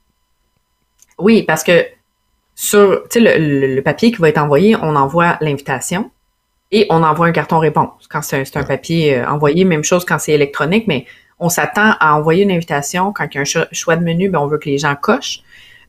[1.17, 1.85] Oui, parce que
[2.55, 6.11] sur le, le, papier qui va être envoyé, on envoie l'invitation
[6.71, 8.07] et on envoie un carton réponse.
[8.09, 11.05] Quand c'est un, papier euh, envoyé, même chose quand c'est électronique, mais
[11.43, 14.39] on s'attend à envoyer une invitation quand il y a un choix de menu, ben
[14.39, 15.41] on veut que les gens cochent.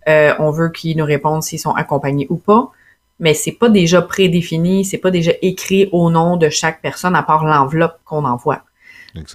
[0.09, 2.73] Euh, on veut qu'ils nous répondent s'ils sont accompagnés ou pas.
[3.21, 7.23] Mais c'est pas déjà prédéfini, c'est pas déjà écrit au nom de chaque personne à
[7.23, 8.63] part l'enveloppe qu'on envoie.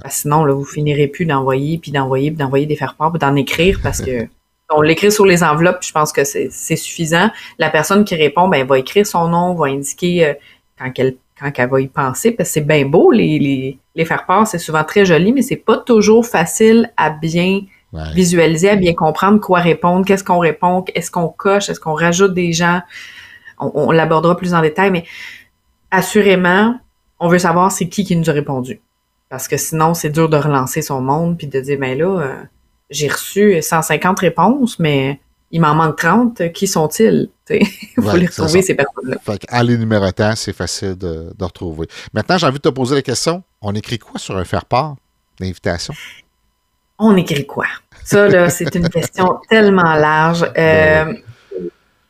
[0.10, 3.80] sinon, là, vous finirez plus d'envoyer, puis d'envoyer, puis d'envoyer des faire-part, puis d'en écrire
[3.82, 4.28] parce que
[4.70, 7.32] on l'écrit sur les enveloppes, je pense que c'est suffisant.
[7.60, 10.34] La personne qui répond, ben, va écrire son nom, va indiquer euh,
[10.78, 14.26] quand elle quand elle va y penser, parce que c'est bien beau, les, les, faire
[14.26, 17.62] part, c'est souvent très joli, mais c'est pas toujours facile à bien
[18.14, 22.34] visualiser, à bien comprendre quoi répondre, qu'est-ce qu'on répond, est-ce qu'on coche, est-ce qu'on rajoute
[22.34, 22.82] des gens.
[23.58, 25.06] On, l'abordera plus en détail, mais
[25.92, 26.76] assurément,
[27.20, 28.80] on veut savoir c'est qui qui nous a répondu.
[29.28, 32.36] Parce que sinon, c'est dur de relancer son monde puis de dire, ben là, euh,
[32.90, 35.20] j'ai reçu 150 réponses, mais
[35.52, 37.30] il m'en manque 30, qui sont-ils?
[37.50, 37.66] Il
[38.04, 39.18] faut les retrouver, ces personnes-là.
[39.24, 41.88] Fait à l'énumérateur, c'est facile de, retrouver.
[42.14, 43.44] Maintenant, j'ai envie de te poser la question.
[43.62, 44.96] On écrit quoi sur un faire-part
[45.40, 45.94] d'invitation?
[47.00, 47.66] On écrit quoi?
[48.04, 50.42] Ça, là, c'est une question tellement large.
[50.54, 51.14] Ben euh,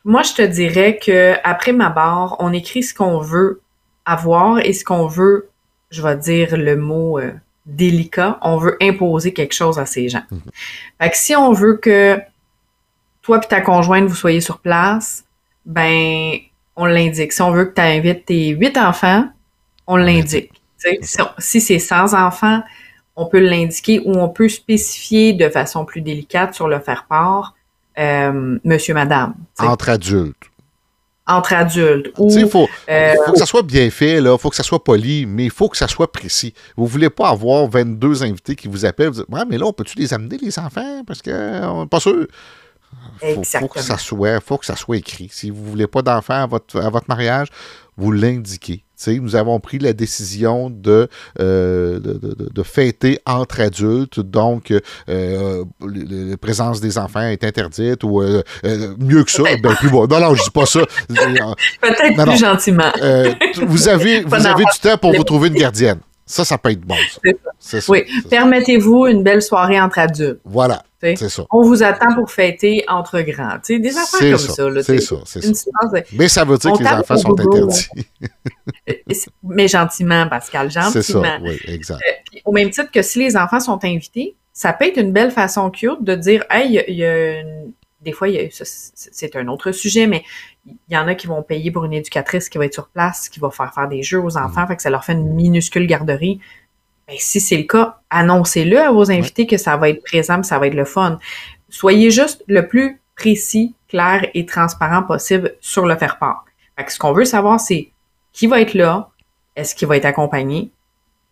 [0.04, 3.60] moi, je te dirais que après ma barre, on écrit ce qu'on veut
[4.04, 5.48] avoir et ce qu'on veut,
[5.90, 7.32] je vais dire le mot euh,
[7.66, 10.22] délicat, on veut imposer quelque chose à ces gens.
[10.30, 10.40] Mhm.
[11.00, 12.18] Fait que si on veut que
[13.30, 15.24] toi et ta conjointe, vous soyez sur place,
[15.64, 16.32] ben,
[16.74, 17.32] on l'indique.
[17.32, 19.28] Si on veut que tu invites tes huit enfants,
[19.86, 20.50] on l'indique.
[21.38, 22.62] Si, c'est sans enfants,
[23.14, 27.54] on peut l'indiquer ou on peut spécifier de façon plus délicate sur le faire-part,
[27.98, 29.34] euh, monsieur, madame.
[29.58, 30.36] Entre adultes.
[31.26, 32.12] Entre adultes.
[32.18, 35.26] il faut, euh, faut, que ça soit bien fait, il faut que ça soit poli,
[35.26, 36.54] mais il faut que ça soit précis.
[36.76, 39.66] Vous ne voulez pas avoir 22 invités qui vous appellent, vous dites, ouais, mais là,
[39.66, 41.02] on peut-tu les amener, les enfants?
[41.06, 42.26] Parce n'est pas sûr.
[43.20, 45.28] Faut, faut, que ça soit, faut que ça soit écrit.
[45.30, 47.48] Si vous ne voulez pas d'enfants à votre, à votre mariage,
[48.00, 48.82] vous l'indiquez.
[49.06, 54.72] nous avons pris la décision de, euh, de, fêter entre adultes, donc
[55.08, 58.42] euh, la présence des enfants est interdite ou euh,
[58.98, 59.42] mieux que ça.
[59.62, 60.06] Ben, plus bon.
[60.06, 60.80] Non, non, je dis pas ça.
[61.08, 62.92] Peut-être plus gentiment.
[63.66, 65.98] vous avez, vous avez du temps pour vous trouver une gardienne.
[66.24, 66.96] Ça, ça peut être bon.
[67.58, 67.78] Ça.
[67.88, 70.40] oui, permettez-vous une belle soirée entre adultes.
[70.44, 70.84] Voilà.
[71.00, 71.44] C'est ça.
[71.50, 73.58] On vous attend pour fêter entre grands.
[73.68, 74.82] des enfants comme ça.
[74.82, 75.70] c'est ça, c'est ça.
[76.12, 77.88] Mais ça veut dire que les enfants sont interdits.
[79.42, 80.90] mais gentiment, Pascal, gentiment.
[80.90, 82.00] C'est ça, oui, exact.
[82.06, 85.30] Euh, au même titre que si les enfants sont invités, ça peut être une belle
[85.30, 90.06] façon cute de dire, hey, il y a une des fois, c'est un autre sujet,
[90.06, 90.24] mais
[90.66, 93.28] il y en a qui vont payer pour une éducatrice qui va être sur place,
[93.28, 94.68] qui va faire faire des jeux aux enfants, mm.
[94.68, 96.40] fait que ça leur fait une minuscule garderie.
[97.10, 100.60] Ben, si c'est le cas, annoncez-le à vos invités que ça va être présent, ça
[100.60, 101.18] va être le fun.
[101.68, 106.44] Soyez juste le plus précis, clair et transparent possible sur le faire-part.
[106.86, 107.90] ce qu'on veut savoir, c'est
[108.32, 109.10] qui va être là,
[109.56, 110.70] est-ce qu'il va être accompagné,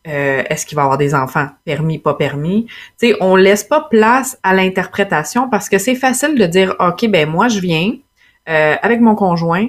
[0.08, 2.66] euh, est-ce qu'il va avoir des enfants permis, pas permis.
[2.98, 7.06] Tu sais, on laisse pas place à l'interprétation parce que c'est facile de dire, OK,
[7.08, 7.92] ben moi, je viens
[8.48, 9.68] euh, avec mon conjoint,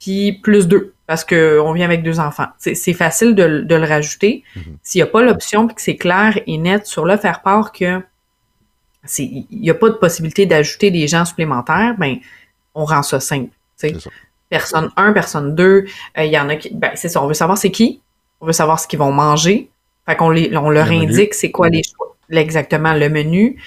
[0.00, 2.48] puis plus deux, parce qu'on vient avec deux enfants.
[2.58, 4.42] C'est facile de, le rajouter.
[4.56, 4.62] Mm-hmm.
[4.82, 7.70] S'il n'y a pas l'option, puis que c'est clair et net sur le faire part
[7.72, 8.02] que
[9.18, 12.16] il n'y a pas de possibilité d'ajouter des gens supplémentaires, ben
[12.74, 13.50] on rend ça simple.
[14.48, 16.74] Personne 1, personne 2, euh, il y en a qui.
[16.74, 18.00] Ben, c'est ça, on veut savoir c'est qui,
[18.40, 19.70] on veut savoir ce qu'ils vont manger.
[20.06, 23.60] Fait qu'on on leur indique c'est quoi les choix, exactement le menu.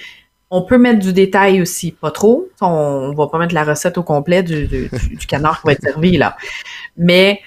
[0.56, 2.48] On peut mettre du détail aussi, pas trop.
[2.60, 5.82] On, ne va pas mettre la recette au complet du, du, canard qui va être
[5.82, 6.36] servi là.
[6.96, 7.40] Mais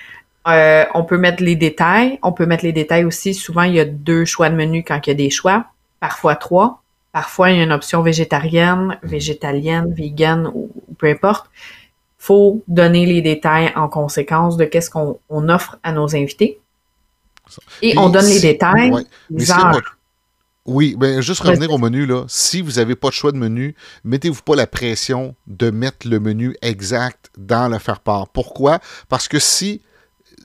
[0.46, 2.20] euh, on peut mettre les détails.
[2.22, 3.34] On peut mettre les détails aussi.
[3.34, 5.68] Souvent, il y a deux choix de menu quand il y a des choix.
[6.02, 6.84] Parfois trois.
[7.14, 11.50] Parfois, il y a une option végétarienne, végétalienne, vegan ou, ou peu importe.
[12.18, 16.60] Faut donner les détails en conséquence de qu'est-ce qu'on offre à nos invités.
[17.82, 18.92] Et on donne les détails,
[19.30, 19.97] les heures.
[20.68, 22.26] Oui, ben juste revenir au menu, là.
[22.28, 26.20] Si vous n'avez pas de choix de menu, mettez-vous pas la pression de mettre le
[26.20, 28.28] menu exact dans le faire-part.
[28.28, 28.80] Pourquoi?
[29.08, 29.82] Parce que si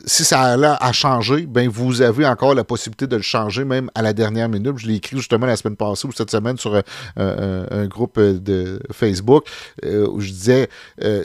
[0.04, 3.90] si ça a à changer, ben vous avez encore la possibilité de le changer même
[3.94, 4.78] à la dernière minute.
[4.78, 6.82] Je l'ai écrit justement la semaine passée ou cette semaine sur euh,
[7.18, 9.46] euh, un, groupe euh, de Facebook
[9.84, 10.68] où je disais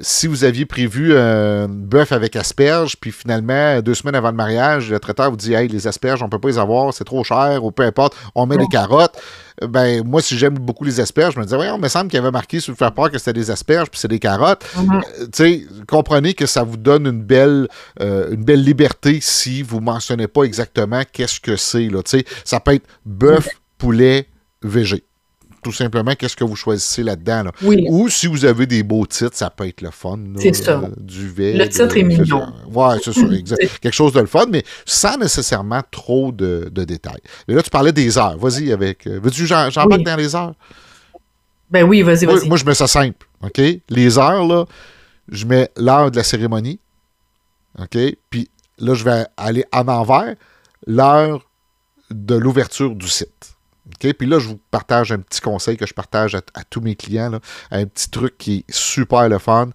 [0.01, 4.91] si vous aviez prévu un bœuf avec asperges, puis finalement, deux semaines avant le mariage,
[4.91, 7.63] le traiteur vous dit Hey, les asperges, on peut pas les avoir, c'est trop cher,
[7.63, 9.17] ou peu importe, on met des carottes
[9.65, 12.19] ben moi, si j'aime beaucoup les asperges, je me disais, ouais, on me semble qu'il
[12.19, 14.63] avait marqué sur le faire part que c'était des asperges, puis c'est des carottes.
[14.75, 14.93] Mhm.
[14.93, 17.67] Euh, tu sais, comprenez que ça vous donne une belle,
[18.01, 21.87] euh, une belle liberté si vous mentionnez pas exactement qu'est-ce que c'est.
[21.87, 24.27] Tu sais, ça peut être bœuf, poulet,
[24.61, 25.03] végé
[25.67, 27.51] tout simplement qu'est-ce que vous choisissez là-dedans.
[27.61, 30.17] Ou si vous avez des beaux titres, ça peut être le fun.
[30.37, 30.79] C'est ça.
[30.79, 31.33] Euh, du.
[31.37, 32.53] Le titre est mignon.
[32.71, 33.79] Ouais, c'est ça, exact.
[33.81, 37.19] Quelque chose de le fun, mais sans nécessairement trop de, détails.
[37.49, 38.37] Et là, tu parlais des heures.
[38.37, 39.05] Vas-y avec.
[39.07, 40.03] Euh, veux-tu j'en oui.
[40.03, 40.53] dans les heures?
[41.69, 42.47] Ben oui, vas-y, vas-y.
[42.47, 43.27] Moi, je mets ça simple.
[43.43, 43.61] OK?
[43.89, 44.65] Les heures, là,
[45.27, 46.79] je mets l'heure de la cérémonie.
[47.77, 47.97] OK?
[48.29, 48.49] Puis
[48.79, 50.35] là, je vais aller en envers
[50.85, 51.45] l'heure
[52.09, 53.56] de l'ouverture du site.
[53.99, 57.39] Puis là, je vous partage un petit conseil que je partage à, tous mes clients,
[57.71, 59.69] un petit truc qui est super le fun.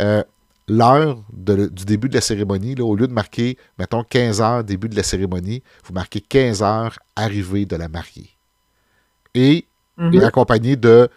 [0.00, 0.22] Euh,
[0.68, 4.88] l'heure du début de la cérémonie, là, au lieu de marquer, mettons, 15 heures début
[4.88, 8.30] de la cérémonie, vous marquez 15 heures arrivée de la mariée.
[9.34, 11.08] Et, mm accompagné de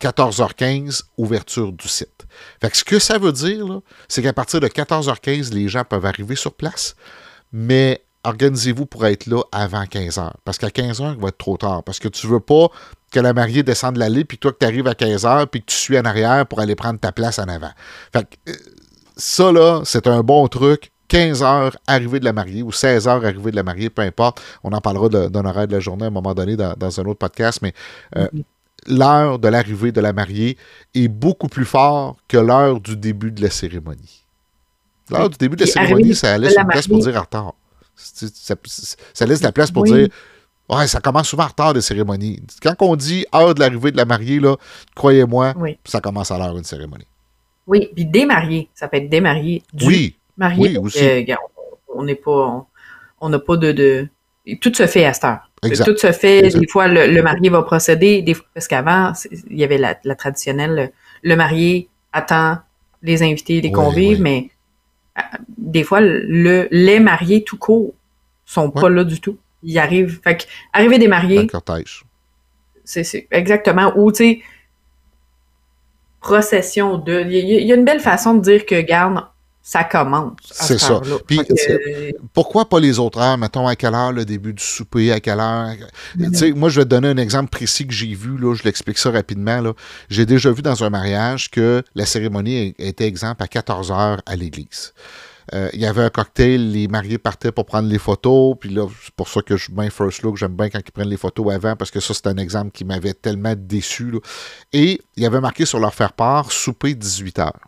[0.00, 2.26] 14h15, ouverture du site.
[2.60, 6.06] Fait que ce que ça veut dire, c'est qu'à partir de 14h15, les gens peuvent
[6.06, 6.94] arriver sur place,
[7.52, 11.38] mais organisez-vous pour être là avant 15 h Parce qu'à 15 h il va être
[11.38, 11.82] trop tard.
[11.84, 12.68] Parce que tu veux pas
[13.10, 15.66] que la mariée descende l'allée, puis toi que tu arrives à 15 h puis que
[15.66, 17.70] tu suis en arrière pour aller prendre ta place en avant.
[18.12, 18.54] Fait que, euh,
[19.16, 20.90] ça, là, c'est un bon truc.
[21.08, 24.42] 15 heures arrivée de la mariée ou 16 heures arrivée de la mariée, peu importe.
[24.64, 27.20] On en parlera d'un horaire de la journée à un moment donné dans, un autre
[27.20, 27.72] podcast, mais
[28.16, 28.26] euh,
[28.88, 30.58] l'heure de l'arrivée de la mariée
[30.96, 34.24] est beaucoup plus fort que l'heure du début de la cérémonie.
[35.08, 37.54] L'heure du début de la cérémonie, ça laisse une place pour dire en retard.
[37.96, 40.08] Ça, laisse la place pour dire
[40.68, 42.42] Ouais, ça commence souvent en retard des cérémonies.
[42.60, 44.56] Quand on dit heure de l'arrivée de la mariée, là,
[44.94, 45.54] croyez-moi,
[45.84, 47.06] ça commence à l'heure d'une cérémonie.
[47.66, 49.62] Oui, puis démarié, ça peut être démarié.
[49.72, 50.16] Du oui.
[50.36, 50.60] Marié.
[50.60, 51.04] Oui, aussi.
[51.04, 51.34] Euh,
[51.94, 52.66] on n'est pas.
[53.20, 54.08] On n'a pas de,
[54.60, 55.50] Tout se fait à cette heure.
[55.62, 56.48] Tout se fait.
[56.48, 58.22] Des fois, le, marié va procéder.
[58.22, 59.12] Des, parce qu'avant,
[59.50, 60.92] il y avait la, traditionnelle.
[61.22, 62.58] Le marié attend
[63.02, 64.50] les invités, les convives, mais
[65.56, 67.94] des fois, le, les mariés tout court
[68.44, 69.38] sont pas là du tout.
[69.62, 70.20] Ils arrivent.
[70.22, 71.46] Fait que, arriver des mariés.
[72.84, 73.92] C'est exactement.
[73.96, 74.40] Ou, tu sais,
[76.20, 77.24] procession de.
[77.28, 79.24] Il y, a une belle façon de dire que, garde,
[79.66, 80.36] ça commence.
[80.52, 81.00] C'est ça.
[81.26, 81.40] Puis,
[82.32, 83.36] pourquoi pas les autres heures?
[83.36, 85.74] Mettons, à quelle heure le début du souper, à quelle heure?
[86.54, 89.10] Moi, je vais te donner un exemple précis que j'ai vu, là, je l'explique ça
[89.10, 89.60] rapidement.
[90.08, 94.36] J'ai déjà vu dans un mariage que la cérémonie était exemple à 14 heures à
[94.36, 94.94] l'église.
[95.52, 98.86] Euh, il y avait un cocktail, les mariés partaient pour prendre les photos, puis là,
[99.02, 101.16] c'est pour ça que je suis bien first look, j'aime bien quand ils prennent les
[101.16, 104.12] photos avant, parce que ça, c'est un exemple qui m'avait tellement déçu.
[104.72, 107.60] Et il y avait marqué sur leur faire-part, souper 18 heures.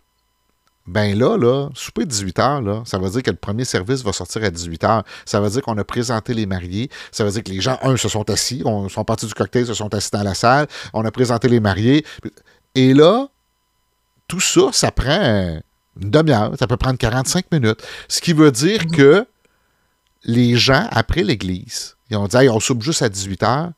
[0.88, 4.14] Ben là, là, souper 18 heures, là, ça veut dire que le premier service va
[4.14, 5.04] sortir à 18 heures.
[5.26, 6.88] Ça veut dire qu'on a présenté les mariés.
[7.12, 9.66] Ça veut dire que les gens, un, se sont assis, on, sont partis du cocktail,
[9.66, 10.66] se sont assis dans la salle.
[10.94, 12.06] On a présenté les mariés.
[12.74, 13.28] Et là,
[14.28, 15.60] tout ça, ça prend
[16.00, 16.54] une demi-heure.
[16.58, 17.82] Ça peut prendre 45 minutes.
[18.08, 18.96] Ce qui veut dire mhm.
[18.96, 19.26] que
[20.24, 23.72] les gens, après l'église, ils ont dit, on soupe juste à 18 heures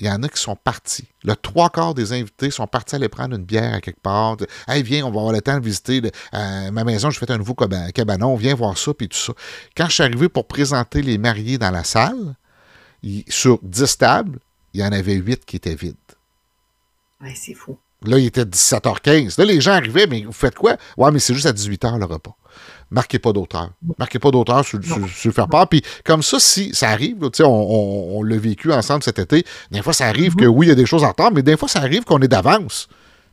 [0.00, 1.04] il y en a qui sont partis.
[1.24, 4.38] Le trois quarts des invités sont partis aller prendre une bière à quelque part.
[4.66, 6.00] Hey, viens, on va avoir le temps de visiter
[6.34, 7.10] euh, ma maison.
[7.10, 8.34] Je fais un nouveau cabanon.
[8.36, 9.34] Viens voir ça, puis tout ça.
[9.76, 12.34] Quand je suis arrivé pour présenter les mariés dans la salle,
[13.28, 14.38] sur 10 tables,
[14.72, 15.96] il y en avait 8 qui étaient vides.
[17.20, 17.78] Ouais, c'est fou.
[18.02, 19.38] Là, il était 17h15.
[19.38, 20.76] Là, les gens arrivaient, mais vous faites quoi?
[20.96, 22.34] Ouais, mais c'est juste à 18h le repas
[22.90, 23.70] marquez pas d'auteur.
[23.98, 25.68] Marquez pas d'auteur sur, le faire part.
[25.68, 29.82] Puis comme ça, si ça arrive, on, on, on l'a vécu ensemble cet été, des
[29.82, 30.50] fois ça arrive que mhm.
[30.50, 32.28] oui, il y a des choses en retard, mais des fois ça arrive qu'on est
[32.28, 32.88] d'avance.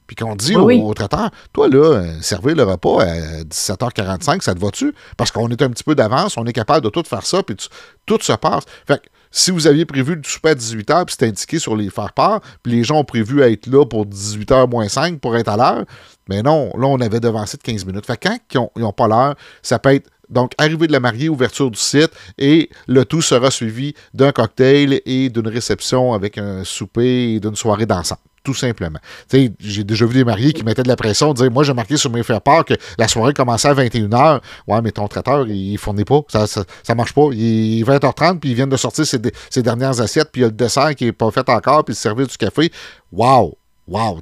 [0.08, 4.60] Puis qu'on dit au, traiteur, toi là, euh, servez le repas à 17h45, ça te
[4.60, 4.94] va-tu?
[5.18, 7.58] Parce qu'on est un petit peu d'avance, on est capable de tout faire ça, puis
[8.06, 8.64] tout se passe.
[8.88, 11.90] Fait que si vous aviez prévu le souper à 18h, puis c'est indiqué sur les
[11.90, 15.50] faire part, puis les gens ont prévu être là pour 18h moins 5 pour être
[15.50, 15.86] à l'heure,
[16.30, 18.06] mais non, là, on avait devancé de 15 minutes.
[18.06, 21.30] Fait que quand ils n'ont pas l'heure, ça peut être donc, arrivée de la mariée,
[21.30, 26.64] ouverture du site, et le tout sera suivi d'un cocktail et d'une réception avec un
[26.64, 29.00] souper et d'une soirée d'ensemble tout simplement.
[29.30, 32.10] J'ai déjà vu des mariés qui mettaient de la pression, dire Moi, j'ai marqué sur
[32.10, 34.40] mes faire-part que la soirée commençait à 21h.
[34.68, 36.22] Ouais, mais ton traiteur, il fournit pas.
[36.30, 37.28] Ça, ça, marche pas.
[37.34, 40.48] Il est 20h30, puis ils viennent de sortir ses, dernières assiettes, puis il y a
[40.48, 42.72] le dessert qui n'est pas fait encore, puis le service du café.
[43.12, 43.54] Waouh!
[43.86, 44.22] Wow!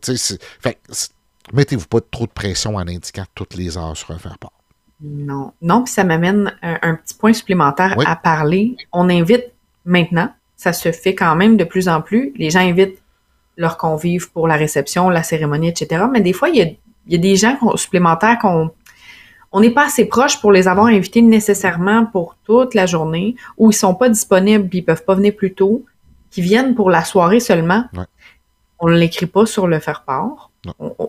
[1.54, 4.52] Mettez-vous pas trop de pression en indiquant toutes les heures sur un faire-part.
[5.02, 5.52] Non.
[5.62, 8.78] Non, puis ça m'amène un, petit point supplémentaire à parler.
[8.92, 9.46] On invite
[9.84, 12.34] maintenant, ça se fait quand même de plus en plus.
[12.38, 13.02] Les gens invitent
[13.58, 16.06] leurs convives pour la réception, la cérémonie, etc.
[16.12, 16.78] Mais des fois, il
[17.08, 18.72] y a, des gens supplémentaires qu'on
[19.52, 23.72] on n'est pas assez proche pour les avoir invités nécessairement pour toute la journée, ou
[23.72, 25.86] ils sont pas disponibles, puis ils peuvent pas venir plus tôt,
[26.30, 27.86] qui viennent pour la soirée seulement.
[28.80, 30.52] On ne l'écrit pas sur le faire-part.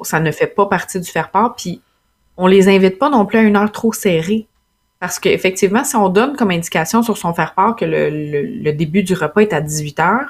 [0.02, 1.80] Ça ne fait pas partie du faire-part, puis
[2.36, 4.46] on les invite pas non plus à une heure trop serrée.
[5.00, 9.42] Parce qu'effectivement, si on donne comme indication sur son faire-part que le, début du repas
[9.42, 10.20] est à 18 h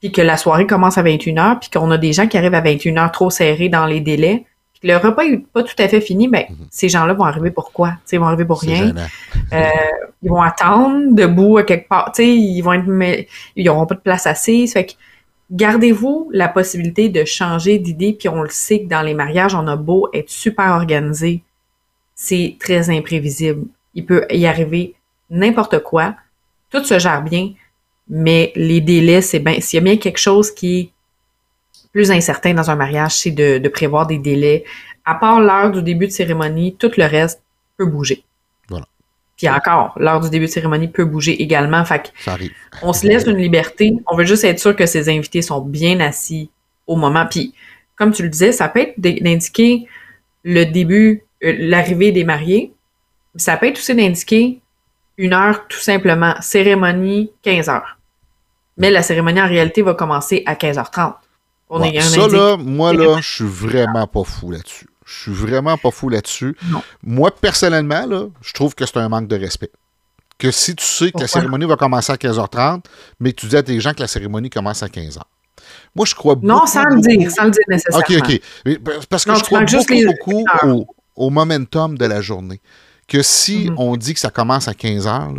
[0.00, 2.54] puis que la soirée commence à 21 h puis qu'on a des gens qui arrivent
[2.54, 5.76] à 21 h trop serrés dans les délais, puis que le repas n'est pas tout
[5.78, 6.66] à fait fini, ben, mhm.
[6.70, 7.94] ces gens-là vont arriver pour quoi?
[8.10, 8.92] ils vont arriver pour rien.
[9.52, 9.68] Euh,
[10.22, 12.12] ils vont attendre debout à quelque part.
[12.18, 14.72] ils vont être, ils n'auront pas de place assise.
[14.72, 14.92] Fait que,
[15.52, 19.68] gardez-vous la possibilité de changer d'idée, puis on le sait que dans les mariages, on
[19.68, 21.42] a beau être super organisé,
[22.14, 23.66] c'est très imprévisible.
[23.94, 24.94] Il peut y arriver
[25.30, 26.16] n'importe quoi.
[26.70, 27.52] Tout se gère bien,
[28.08, 29.60] mais les délais, c'est bien.
[29.60, 30.90] S'il y a bien quelque chose qui est
[31.92, 34.64] plus incertain dans un mariage, c'est de, prévoir des délais.
[35.04, 37.42] À part l'heure du début de cérémonie, tout le reste
[37.76, 38.24] peut bouger.
[39.42, 41.84] Puis encore, l'heure du début de cérémonie peut bouger également.
[41.84, 42.52] Fait Ça arrive.
[42.80, 43.92] On se laisse une liberté.
[44.06, 46.48] On veut juste être sûr que ces invités sont bien assis
[46.86, 47.26] au moment.
[47.28, 47.52] Puis,
[47.96, 49.88] comme tu le disais, ça peut être d'indiquer
[50.44, 52.72] le début euh, l'arrivée des mariés.
[53.34, 54.60] Ça peut être aussi d'indiquer
[55.16, 57.98] une heure tout simplement, cérémonie 15 heures.
[58.76, 61.14] Mais la cérémonie en réalité va commencer à 15h30.
[61.68, 64.86] On est ça là, moi là, je suis vraiment pas fou là-dessus.
[65.12, 66.56] Je suis vraiment pas fou là-dessus.
[67.02, 69.70] Moi, personnellement, là, je trouve que c'est un manque de respect.
[70.38, 72.84] Que si tu sais que la cérémonie va commencer à 15h30,
[73.20, 75.20] mais que tu dis à tes gens que la cérémonie commence à 15h.
[75.94, 76.46] Moi, je crois beaucoup.
[76.46, 78.04] Non, sans le dire, sans le dire nécessairement.
[78.08, 79.06] OK, OK.
[79.08, 82.60] parce que je crois beaucoup, beaucoup au momentum de la journée.
[83.06, 83.78] Que si mhm.
[83.78, 85.34] on dit que ça commence à 15 heures,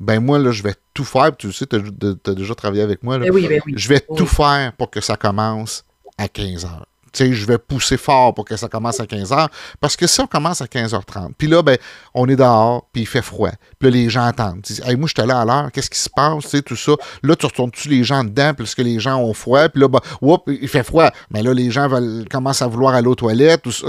[0.00, 1.36] ben moi, là, je vais tout faire.
[1.36, 3.18] Tu sais, tu as, déjà travaillé avec moi.
[3.18, 5.84] Ben ben je vais tout faire pour que ça commence
[6.16, 6.86] à 15 heures
[7.18, 9.48] sais, je vais pousser fort pour que ça commence à 15h.
[9.80, 11.76] Parce que si on commence à 15h30, puis là, ben,
[12.14, 13.50] on est dehors, puis il fait froid.
[13.78, 14.60] Puis là, les gens attendent.
[14.68, 16.62] Ils disent, hey, moi, je suis là à l'heure, qu'est-ce qui se passe, tu sais,
[16.62, 16.92] tout ça.
[17.22, 20.00] Là, tu retournes-tu les gens dedans, parce que les gens ont froid, puis là, ben,
[20.46, 21.10] il fait froid.
[21.30, 23.88] Mais là, les gens veulent, commencent à vouloir aller aux toilettes, tout ça.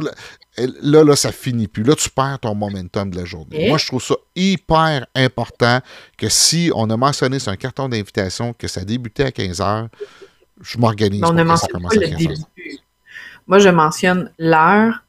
[0.58, 1.84] Là, là, ça finit plus.
[1.84, 3.70] Là, tu perds ton momentum de la journée.
[3.70, 5.80] Moi, je trouve ça hyper important
[6.18, 9.88] que si on a mentionné sur un carton d'invitation que ça débutait à 15 h
[10.62, 12.46] je m'organise pour que ça commence à 15 h
[13.52, 15.04] moi, je mentionne l'heure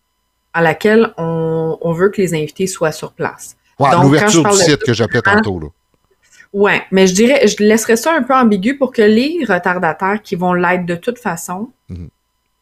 [0.52, 3.56] à laquelle on, veut que les invités soient sur place.
[3.78, 5.60] l'ouverture du site que j'appelais tantôt.
[5.60, 5.68] Là.
[6.52, 10.34] Oui, mais je dirais, je laisserais ça un peu ambigu pour que les retardataires qui
[10.34, 12.08] vont l'être de toute façon mhm.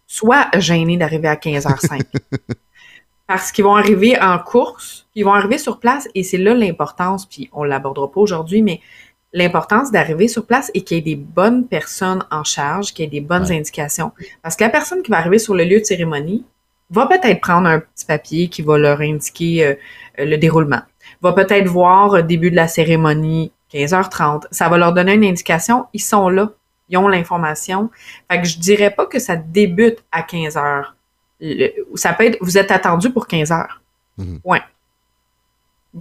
[0.06, 2.02] soient gênés d'arriver à 15h05.
[3.26, 7.24] Parce qu'ils vont arriver en course, ils vont arriver sur place et c'est là l'importance,
[7.24, 8.80] puis on ne l'abordera pas aujourd'hui, mais
[9.32, 13.06] l'importance d'arriver sur place et qu'il y ait des bonnes personnes en charge, qu'il y
[13.06, 14.12] ait des bonnes indications.
[14.42, 16.44] Parce que la personne qui va arriver sur le lieu de cérémonie
[16.90, 19.74] va peut-être prendre un petit papier qui va leur indiquer euh,
[20.18, 20.82] le déroulement.
[21.22, 24.46] Va peut-être voir au début de la cérémonie 15h30.
[24.50, 25.86] Ça va leur donner une indication.
[25.92, 26.50] Ils sont là.
[26.88, 27.90] Ils ont l'information.
[28.30, 30.86] Fait que je dirais pas que ça débute à 15h.
[31.94, 33.66] ça peut être, vous êtes attendu pour 15h.
[34.18, 34.40] Mm-hmm.
[34.44, 34.60] Ouais.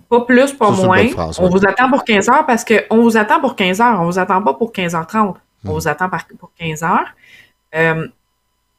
[0.07, 1.05] Pas plus, pas moins.
[1.39, 4.01] on vous attend pour 15 heures parce qu'on vous attend pour 15 heures.
[4.01, 5.17] On vous attend pas pour 15h30.
[5.17, 5.71] On hmm.
[5.71, 7.07] vous attend pour 15 heures.
[7.75, 8.07] Euh,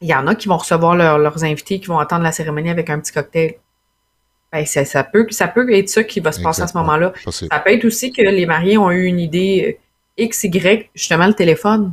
[0.00, 2.88] il y en a qui vont recevoir leurs invités, qui vont attendre la cérémonie avec
[2.90, 3.54] un petit cocktail.
[4.52, 7.12] Ben, ça, peut, ça peut être ça qui va se passer à ce moment-là.
[7.28, 11.26] Ça peut être aussi que les mariés ont eu une idée euh, X, Y, justement
[11.26, 11.92] le téléphone.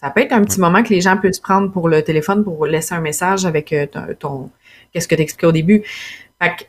[0.00, 2.66] Ça peut être un petit moment que les gens peuvent prendre pour le téléphone pour
[2.66, 3.86] laisser un message avec euh,
[4.18, 4.50] ton,
[4.92, 5.82] qu'est-ce que tu expliqué au début.
[6.40, 6.64] Fait que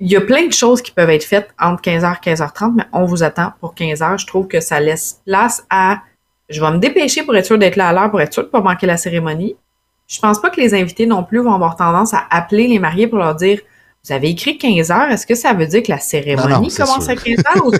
[0.00, 2.84] il y a plein de choses qui peuvent être faites entre 15h et 15h30, mais
[2.92, 4.18] on vous attend pour 15h.
[4.18, 6.00] Je trouve que ça laisse place à
[6.48, 8.48] je vais me dépêcher pour être sûr d'être là à l'heure, pour être sûr de
[8.48, 9.56] ne pas manquer la cérémonie.
[10.08, 13.06] Je pense pas que les invités non plus vont avoir tendance à appeler les mariés
[13.06, 13.60] pour leur dire
[14.04, 17.14] Vous avez écrit 15 heures, est-ce que ça veut dire que la cérémonie commence à
[17.14, 17.70] 15 heures?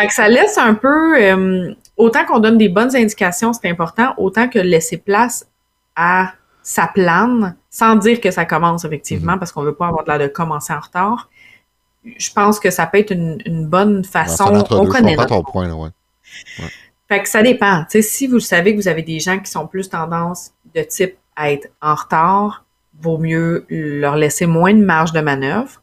[0.00, 4.14] fait que ça laisse un peu euh, autant qu'on donne des bonnes indications, c'est important,
[4.18, 5.48] autant que laisser place
[5.96, 9.38] à sa plane sans dire que ça commence effectivement, mhm.
[9.40, 11.30] parce qu'on veut pas avoir de l'air de commencer en retard.
[12.04, 14.64] Je pense que ça peut être une, bonne façon.
[14.70, 15.88] on connaît ton point, ouais.
[17.08, 17.84] Fait que ça dépend.
[17.88, 21.68] si vous savez que vous avez des gens qui sont plus tendance de type être
[21.80, 22.64] en retard,
[23.00, 25.82] vaut mieux leur laisser moins de marge de manœuvre.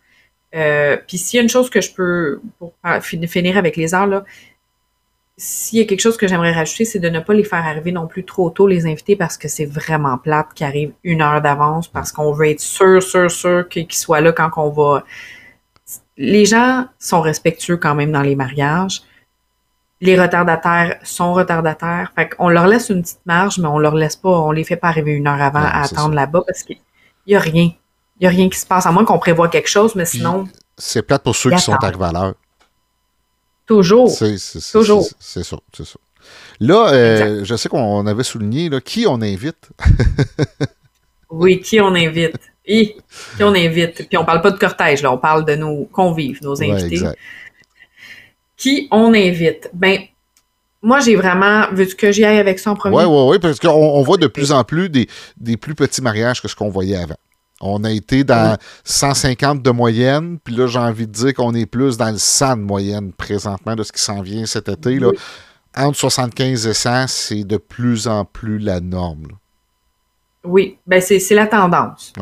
[0.55, 4.07] Euh, puis s'il y a une chose que je peux, pour finir avec les heures,
[4.07, 4.25] là,
[5.39, 7.93] s'il y a quelque chose que j'aimerais rajouter, c'est de ne pas les faire arriver
[7.93, 11.41] non plus trop tôt, les invités, parce que c'est vraiment plate qu'ils arrivent une heure
[11.41, 15.05] d'avance, parce qu'on veut être sûr, sûr, sûr qu'ils soient là quand on va.
[16.17, 19.01] Les gens sont respectueux quand même dans les mariages.
[20.01, 22.11] Les retardataires sont retardataires.
[22.15, 24.75] Fait qu'on leur laisse une petite marge, mais on leur laisse pas, on les fait
[24.75, 26.79] pas arriver une heure avant à attendre là-bas parce qu'il
[27.27, 27.71] y a rien.
[28.19, 30.49] Il y a rien qui se passe, à moins qu'on prévoit quelque chose, mais sinon.
[30.77, 32.33] C'est plate pour ceux qui sont arrivés à l'heure.
[33.69, 34.09] Toujours.
[34.09, 34.35] C'est
[34.71, 35.07] Toujours.
[35.19, 35.99] C'est ça, c'est ça.
[36.59, 39.69] Là, euh, je sais qu'on avait souligné là, qui on invite?
[41.29, 42.39] oui, qui on invite?
[42.65, 42.95] qui
[43.41, 44.09] on invite?
[44.09, 47.05] Puis on parle pas de cortège, là, on parle de nos convives, nos invités.
[48.57, 49.69] Qui on invite?
[49.71, 49.99] Ben,
[50.81, 51.67] moi, j'ai vraiment.
[51.71, 52.97] Veux-tu que j'y aille avec ça en premier?
[52.97, 55.07] Oui, oui, oui, parce qu'on voit de plus en plus des,
[55.37, 57.17] des plus petits mariages que ce qu'on voyait avant.
[57.61, 61.65] On a été dans 150 de moyenne, puis là, j'ai envie de dire qu'on est
[61.65, 64.97] plus dans le 100 de moyenne présentement de ce qui s'en vient cet été.
[64.97, 65.11] Là.
[65.75, 69.27] Entre 75 et 100, c'est de plus en plus la norme.
[70.43, 72.13] Oui, ben c'est la tendance.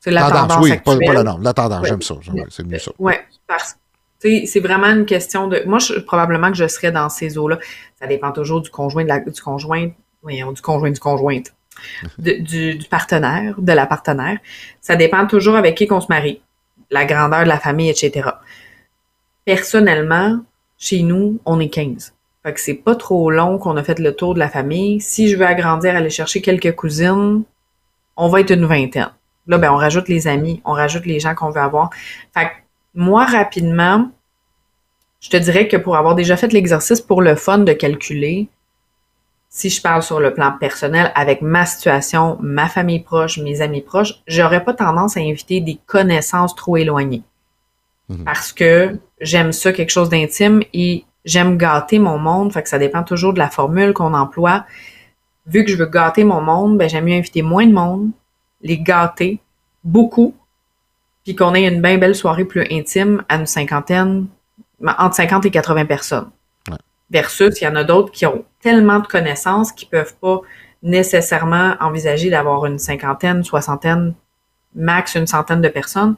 [0.00, 2.14] C'est la tendance, oui, pas, la norme, la tendance, j'aime ça,
[2.50, 2.92] c'est mieux ça.
[2.98, 3.12] Oui,
[3.46, 3.74] parce
[4.22, 5.62] que c'est vraiment une question de.
[5.66, 7.58] Moi, je, probablement que je serais dans ces eaux-là.
[8.00, 9.90] Ça dépend toujours du conjoint, de la, du conjoint,
[10.22, 11.52] voyons, du conjoint, du conjointe
[12.18, 14.38] du, partenaire, de la partenaire.
[14.80, 16.40] Ça dépend toujours avec qui qu'on se marie,
[16.90, 18.30] la grandeur de la famille, etc.
[19.44, 20.40] Personnellement,
[20.78, 22.14] chez nous, on est 15.
[22.42, 25.00] Fait que c'est pas trop long qu'on a fait le tour de la famille.
[25.00, 27.42] Si je veux agrandir, aller chercher quelques cousines,
[28.16, 29.10] on va être une vingtaine.
[29.46, 31.90] Là, ben, on rajoute les amis, on rajoute les gens qu'on veut avoir.
[32.34, 32.52] Fait que
[32.94, 34.10] moi, rapidement,
[35.20, 38.48] je te dirais que pour avoir déjà fait l'exercice pour le fun de calculer,
[39.50, 43.80] si je parle sur le plan personnel, avec ma situation, ma famille proche, mes amis
[43.80, 47.22] proches, j'aurais pas tendance à inviter des connaissances trop éloignées.
[48.08, 48.24] Mhm.
[48.24, 52.78] Parce que j'aime ça, quelque chose d'intime, et j'aime gâter mon monde, fait que ça
[52.78, 54.64] dépend toujours de la formule qu'on emploie.
[55.46, 58.10] Vu que je veux gâter mon monde, ben j'aime mieux inviter moins de monde,
[58.60, 59.40] les gâter
[59.82, 60.34] beaucoup,
[61.24, 64.26] puis qu'on ait une bien belle soirée plus intime à une cinquantaine,
[64.84, 66.30] entre 50 et 80 personnes.
[67.10, 70.40] Versus, il y en a d'autres qui ont tellement de connaissances qu'ils peuvent pas
[70.82, 74.14] nécessairement envisager d'avoir une cinquantaine, soixantaine,
[74.74, 76.16] max une centaine de personnes,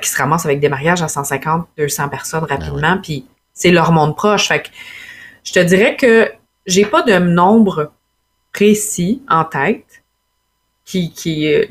[0.00, 3.92] qui se ramassent avec des mariages à 150, 200 personnes ben rapidement, puis c'est leur
[3.92, 4.48] monde proche.
[4.48, 4.68] Fait que
[5.44, 6.30] je te dirais que
[6.66, 7.92] j'ai pas de nombre
[8.52, 10.02] précis en tête
[10.84, 11.64] qui, qui euh,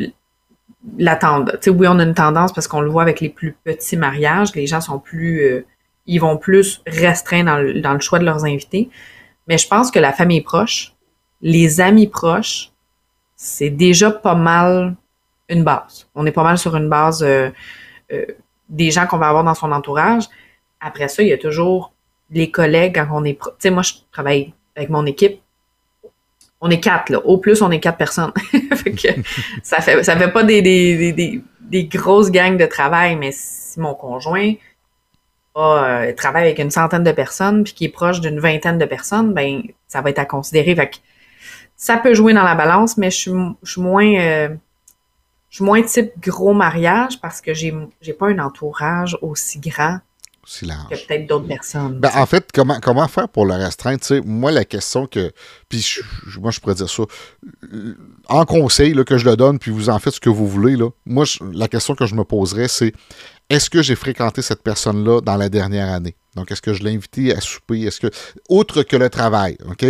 [0.97, 1.51] l'attendent.
[1.61, 3.97] Tu sais, oui, on a une tendance parce qu'on le voit avec les plus petits
[3.97, 5.65] mariages, les gens sont plus euh,
[6.07, 8.89] ils vont plus restreindre dans le, dans le choix de leurs invités.
[9.47, 10.93] Mais je pense que la famille proche,
[11.41, 12.71] les amis proches,
[13.35, 14.95] c'est déjà pas mal
[15.49, 16.07] une base.
[16.15, 17.49] On est pas mal sur une base euh,
[18.11, 18.25] euh,
[18.69, 20.23] des gens qu'on va avoir dans son entourage.
[20.79, 21.93] Après ça, il y a toujours
[22.31, 23.39] les collègues quand on est...
[23.39, 25.39] Tu sais, moi, je travaille avec mon équipe.
[26.59, 27.19] On est quatre, là.
[27.19, 28.31] Au plus, on est quatre personnes.
[28.75, 29.07] fait que
[29.61, 33.79] ça fait ça fait pas des, des, des, des grosses gangs de travail, mais si
[33.79, 34.53] mon conjoint
[35.59, 39.33] euh, travaille avec une centaine de personnes puis qui est proche d'une vingtaine de personnes,
[39.33, 40.75] ben ça va être à considérer.
[40.75, 40.91] Fait
[41.75, 44.49] ça peut jouer dans la balance, mais je suis, moins euh,
[45.49, 49.99] je suis moins type gros mariage parce que j'ai j'ai pas un entourage aussi grand
[50.47, 51.99] que peut-être d'autres personnes.
[51.99, 54.01] Ben, en fait, comment, comment faire pour le restreindre?
[54.25, 55.31] moi, la question que.
[55.67, 55.99] Puis
[56.39, 57.03] moi, je pourrais dire ça.
[58.29, 60.75] En conseil, là, que je le donne, puis vous en faites ce que vous voulez.
[60.75, 62.93] Là, moi, la question que je me poserais, c'est
[63.49, 66.15] est-ce que j'ai fréquenté cette personne-là dans la dernière année?
[66.35, 67.81] Donc, est-ce que je l'ai invité à souper?
[67.81, 68.07] Est-ce que.
[68.49, 69.85] Outre que le travail, OK?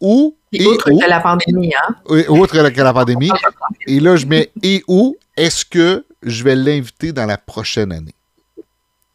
[0.00, 0.36] Ou.
[0.52, 1.94] Et, outre que la pandémie, hein?
[2.10, 3.30] Oui, outre que la pandémie.
[3.86, 8.14] et là, je mets et où est-ce que je vais l'inviter dans la prochaine année?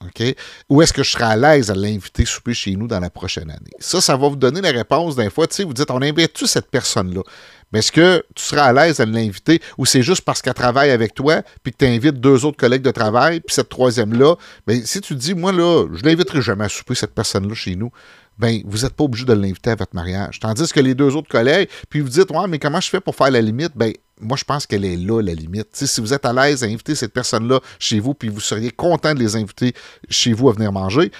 [0.05, 0.35] OK?
[0.69, 3.49] Ou est-ce que je serai à l'aise à l'inviter souper chez nous dans la prochaine
[3.49, 3.71] année?
[3.79, 5.47] Ça, ça va vous donner la réponse d'un fois.
[5.47, 7.21] Tu sais, vous dites, on invite-tu cette personne-là?
[7.71, 10.91] Mais est-ce que tu seras à l'aise à l'inviter ou c'est juste parce qu'elle travaille
[10.91, 14.35] avec toi puis que tu invites deux autres collègues de travail puis cette troisième-là?
[14.65, 17.91] Ben, si tu dis, moi, là, je l'inviterai jamais à souper cette personne-là chez nous,
[18.37, 20.39] ben vous n'êtes pas obligé de l'inviter à votre mariage.
[20.39, 23.15] Tandis que les deux autres collègues, puis vous dites, ouais, mais comment je fais pour
[23.15, 23.71] faire la limite?
[23.75, 25.69] Ben, moi, je pense qu'elle est là, la limite.
[25.73, 29.13] si vous êtes à l'aise à inviter cette personne-là chez vous, puis vous seriez content
[29.13, 29.73] de les inviter
[30.09, 31.11] chez vous à venir manger,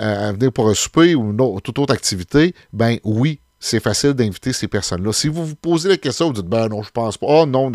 [0.00, 4.52] euh, à venir pour un souper ou toute autre activité, ben oui, c'est facile d'inviter
[4.52, 5.12] ces personnes-là.
[5.12, 7.72] Si vous vous posez la question, vous dites, ben non, je pense pas, oh non,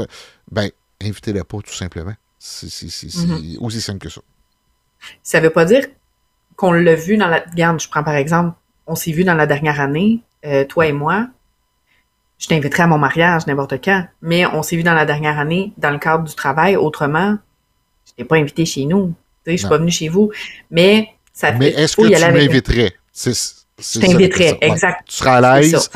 [0.52, 0.70] ben
[1.02, 2.14] invitez-les pas, tout simplement.
[2.38, 3.58] C'est mm-hmm.
[3.60, 4.22] aussi simple que ça.
[5.24, 5.86] Ça veut pas dire
[6.56, 7.44] qu'on l'a vu dans la.
[7.56, 8.56] Garde, je prends par exemple,
[8.86, 11.28] on s'est vu dans la dernière année, euh, toi et moi,
[12.40, 14.06] je t'inviterai à mon mariage n'importe quand.
[14.22, 16.78] Mais on s'est vu dans la dernière année, dans le cadre du travail.
[16.78, 17.38] Autrement,
[18.08, 19.14] je t'ai pas invité chez nous.
[19.46, 20.32] Je suis pas venue chez vous.
[20.72, 22.94] Mais ça Mais est-ce que tu m'inviterais?
[23.14, 25.02] Je t'inviterais, exact.
[25.08, 25.90] Tu seras à l'aise?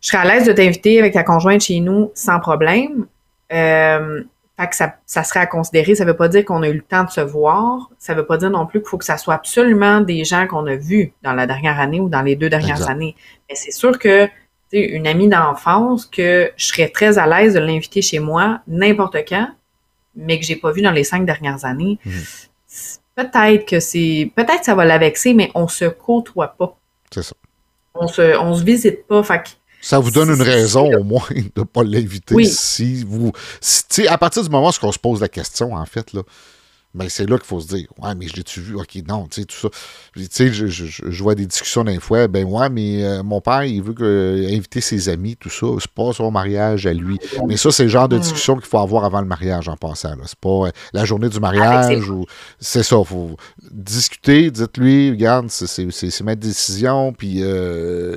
[0.00, 3.06] Je serais à l'aise de t'inviter avec ta conjointe chez nous sans problème.
[3.52, 4.22] Euh,
[4.58, 5.94] fait que ça, ça, serait à considérer.
[5.94, 7.90] Ça veut pas dire qu'on a eu le temps de se voir.
[7.98, 10.66] Ça veut pas dire non plus qu'il faut que ça soit absolument des gens qu'on
[10.66, 13.16] a vus dans la dernière année ou dans les deux dernières années.
[13.48, 14.28] Mais c'est sûr que
[14.72, 19.48] une amie d'enfance que je serais très à l'aise de l'inviter chez moi n'importe quand,
[20.14, 21.98] mais que j'ai pas vu dans les cinq dernières années.
[22.04, 22.22] Mhm.
[23.16, 24.30] Peut-être que c'est.
[24.36, 26.78] Peut-être que ça va la vexer, mais on se côtoie pas.
[27.12, 27.34] C'est ça.
[27.94, 29.22] On se, on se visite pas.
[29.24, 32.46] Fait ça vous donne une raison au moins de ne pas l'inviter oui.
[32.46, 33.32] si vous.
[33.60, 36.22] Si, à partir du moment où on se pose la question, en fait, là,
[36.94, 38.74] ben c'est là qu'il faut se dire Ouais, mais je l'ai-tu vu?
[38.74, 39.68] OK, non, tu sais, tout ça.
[40.16, 43.42] Tu sais, je, je, je, vois des discussions d'un fois, ben ouais, mais euh, mon
[43.42, 45.66] père, il veut que, euh, inviter ses amis, tout ça.
[45.80, 47.18] C'est pas son mariage à lui.
[47.46, 48.20] Mais ça, c'est le genre de hmm.
[48.20, 50.14] discussion qu'il faut avoir avant le mariage en passant.
[50.24, 52.24] C'est pas euh, la journée du mariage ou.
[52.58, 53.36] C'est ça, faut
[53.70, 57.42] discuter, dites-lui, regarde, c'est ma décision, puis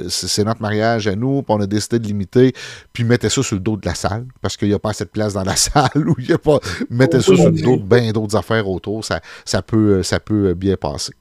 [0.10, 2.54] c'est notre mariage à nous, puis on a décidé de limiter,
[2.94, 5.04] puis mettez ça sur le dos de la salle, parce qu'il n'y a pas assez
[5.04, 6.60] de place dans la salle, ou il n'y a pas.
[6.90, 9.22] Mettez ça sur le dos de bien d'autres affaires autour, ça,
[9.62, 11.14] peut, ça peut bien passer.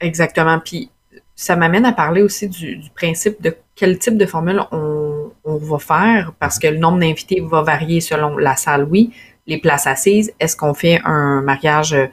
[0.00, 0.58] Exactement.
[0.58, 0.90] Puis
[1.34, 6.32] ça m'amène à parler aussi du, principe de quel type de formule on, va faire,
[6.40, 9.12] parce que le nombre d'invités va varier selon la salle, oui.
[9.46, 12.06] Les places assises, est-ce qu'on fait un mariage euh,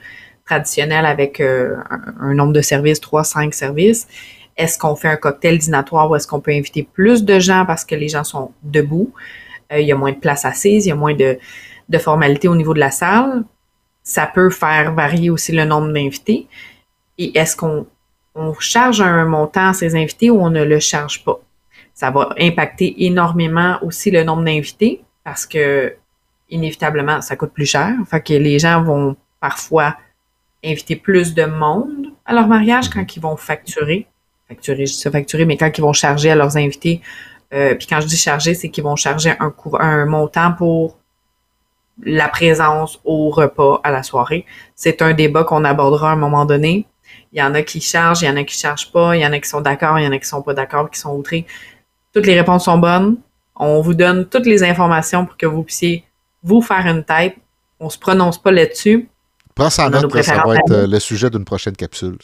[0.46, 1.78] traditionnel avec euh,
[2.20, 4.08] un, nombre de services, trois, cinq services?
[4.56, 7.86] Est-ce qu'on fait un cocktail dînatoire ou est-ce qu'on peut inviter plus de gens parce
[7.86, 9.14] que les gens sont debout?
[9.72, 12.56] Euh, il y a moins de places assises, il y a moins de formalités au
[12.56, 13.44] niveau de la salle
[14.04, 16.48] ça peut faire varier aussi le nombre d'invités.
[17.18, 17.86] Et est-ce qu'on
[18.60, 21.40] charge un montant à ces invités ou on ne le charge pas?
[21.94, 25.96] Ça va impacter énormément aussi le nombre d'invités parce que
[26.50, 27.96] inévitablement, ça coûte plus cher.
[28.10, 29.96] Fait que les gens vont parfois
[30.64, 34.08] inviter plus de monde à leur mariage quand ils vont facturer.
[34.48, 37.02] Facturer, je dis facturer, mais quand ils vont charger à leurs invités.
[37.54, 40.98] Euh, puis quand je dis charger, c'est qu'ils vont charger un, un montant pour
[42.06, 44.46] la présence au repas, à la soirée.
[44.76, 46.86] C'est un débat qu'on abordera à un moment donné.
[47.32, 49.26] Il y en a qui chargent, il y en a qui chargent pas, il y
[49.26, 51.16] en a qui sont d'accord, il y en a qui sont pas d'accord, qui sont
[51.16, 51.46] outrés.
[52.14, 53.18] Toutes les réponses sont bonnes.
[53.56, 56.04] On vous donne toutes les informations pour que vous puissiez
[56.44, 57.36] vous faire une tête.
[57.80, 59.08] On se prononce pas là-dessus.
[59.56, 62.18] Prends ça en note, ça va être euh, le sujet d'une prochaine capsule.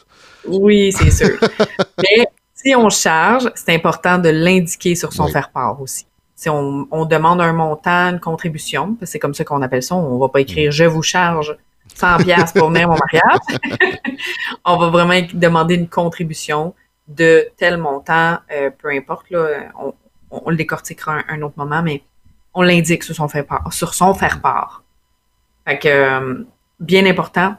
[0.47, 1.37] Oui, c'est sûr.
[1.99, 6.05] Mais si on charge, c'est important de l'indiquer sur son faire-part aussi
[6.39, 10.29] si on, demande un montant, une contribution, c'est comme ça qu'on appelle ça, on va
[10.29, 11.57] pas écrire je vous charge
[11.95, 13.89] 100 pièces pour venir à mon mariage.
[14.65, 16.73] on va vraiment demander une contribution
[17.09, 19.47] de tel montant, euh, peu importe, là,
[20.31, 22.03] on, le décortiquera un, autre moment, mais
[22.53, 23.73] on l'indique sur son faire part.
[23.73, 24.83] Sur son faire part.
[25.67, 26.43] Fait que, euh,
[26.79, 27.57] bien important,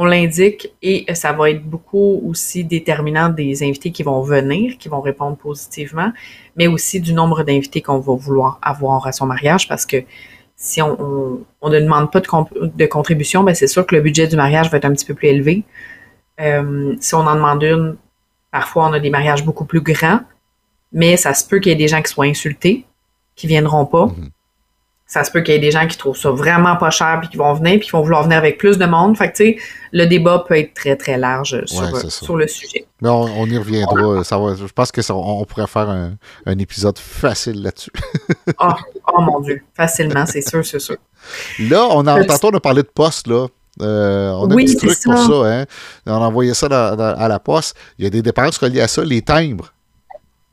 [0.00, 4.88] on l'indique et ça va être beaucoup aussi déterminant des invités qui vont venir, qui
[4.88, 6.10] vont répondre positivement,
[6.56, 9.98] mais aussi du nombre d'invités qu'on va vouloir avoir à son mariage parce que
[10.56, 14.70] si on, ne demande pas de, contribution, ben c'est sûr que le budget du mariage
[14.70, 15.64] va être un petit peu plus élevé.
[16.40, 17.96] Euh, si on en demande une,
[18.50, 20.20] parfois on a des mariages beaucoup plus grands,
[20.92, 22.86] mais ça se peut qu'il y ait des gens qui soient insultés,
[23.36, 24.06] qui viendront pas.
[24.06, 24.30] Mm-hmm
[25.10, 27.28] ça se peut qu'il y ait des gens qui trouvent ça vraiment pas cher puis
[27.28, 29.18] qui vont venir puis qui vont vouloir venir avec plus de monde.
[29.18, 29.56] Fait que, tu sais,
[29.90, 32.86] le débat peut être très, très large sur, le sujet.
[33.02, 34.22] Mais on, y reviendra.
[34.22, 35.88] Ça va, je pense qu'on pourrait faire
[36.46, 37.90] un, épisode facile là-dessus.
[38.60, 38.68] oh,
[39.12, 40.96] oh, mon Dieu, facilement, c'est sûr, c'est sûr.
[41.58, 43.48] Là, on a, tantôt, on a parlé de poste, là.
[43.82, 45.52] Euh, on a oui, un petit truc pour ça.
[45.52, 45.64] Hein?
[46.06, 47.76] On a envoyé ça à la poste.
[47.98, 49.72] Il y a des dépenses reliées à ça, les timbres,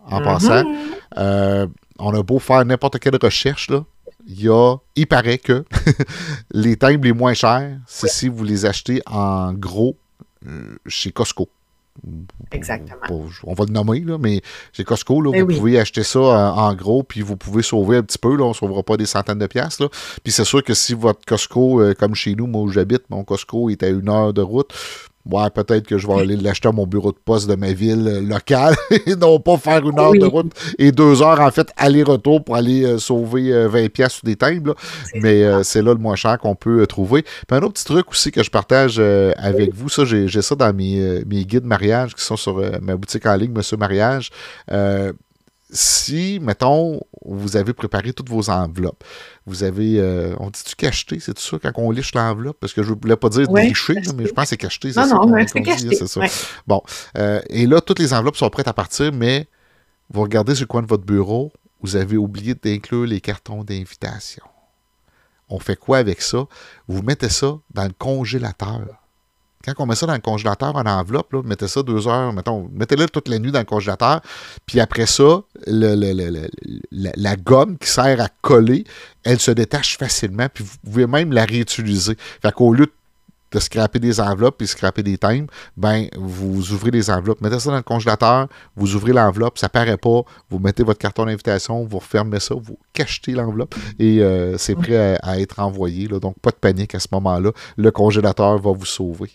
[0.09, 0.23] en mm-hmm.
[0.23, 0.63] passant.
[1.17, 1.67] Euh,
[1.99, 3.83] on a beau faire n'importe quelle recherche, là
[4.27, 5.63] il y a, il paraît que
[6.51, 9.97] les timbres les moins chers, c'est si vous les achetez en gros
[10.45, 11.49] euh, chez Costco.
[12.51, 13.25] Exactement.
[13.43, 17.03] on va le nommer, là, mais chez Costco, là, vous pouvez acheter ça en, gros,
[17.03, 18.35] puis vous pouvez sauver un petit peu.
[18.35, 19.89] Là, on ne sauvera pas des centaines de piastres.
[20.23, 23.23] Puis c'est sûr que si votre Costco, euh, comme chez nous, moi où j'habite, mon
[23.23, 24.71] Costco est à une heure de route,
[25.31, 28.07] ouais, peut-être que je vais aller l'acheter à mon bureau de poste de ma ville
[28.07, 28.75] euh, locale
[29.05, 32.55] et non pas faire une heure de route et deux heures, en fait, aller-retour pour
[32.55, 34.73] aller euh, sauver 20 euh, pièces sur des tables.
[35.15, 37.23] Mais c'est là le moins cher qu'on peut trouver.
[37.23, 38.99] Puis un autre petit truc aussi que je partage
[39.37, 43.25] avec vous, ça, j'ai ça dans mes, mes guides mariage qui sont sur ma boutique
[43.25, 44.31] en ligne, Monsieur Mariage
[45.69, 49.03] si, mettons, vous avez préparé toutes vos enveloppes,
[49.45, 52.57] vous avez, euh, on dit-tu cacheté, c'est tout ça, quand on liche l'enveloppe?
[52.59, 54.91] Parce que je ne voulais pas dire ouais, mais je pense que c'est cacheté.
[54.95, 55.97] Non, non, c'est cacheté.
[56.65, 56.81] Bon,
[57.17, 59.47] euh, et là, toutes les enveloppes sont prêtes à partir, mais
[60.09, 61.51] vous regardez sur le coin de votre bureau,
[61.81, 64.43] vous avez oublié d'inclure les cartons d'invitation.
[65.49, 66.45] On fait quoi avec ça?
[66.87, 68.85] Vous mettez ça dans le congélateur.
[69.67, 73.07] Quand on met ça dans le congélateur en enveloppe, mettez ça deux heures, mettons, mettez-le
[73.07, 74.21] toute la nuit dans le congélateur,
[74.65, 78.85] puis après ça, la, gomme qui sert à coller,
[79.25, 82.15] elle se détache facilement, puis vous pouvez même la réutiliser.
[82.41, 82.87] Fait qu'au lieu
[83.51, 87.69] de scraper des enveloppes et scraper des timbres, ben, vous ouvrez les enveloppes, mettez ça
[87.69, 88.47] dans le congélateur,
[88.77, 92.79] vous ouvrez l'enveloppe, ça paraît pas, vous mettez votre carton d'invitation, vous refermez ça, vous
[92.93, 96.07] cachetez l'enveloppe et euh, c'est prêt à, être envoyé.
[96.07, 97.51] Donc, pas de panique à ce moment-là.
[97.75, 99.31] Le congélateur va vous sauver.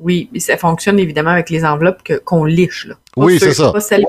[0.00, 2.86] Oui, mais ça fonctionne évidemment avec les enveloppes qu'on liche.
[2.86, 2.94] Là.
[3.16, 3.70] oui, c'est ça.
[3.70, 4.06] Pas celle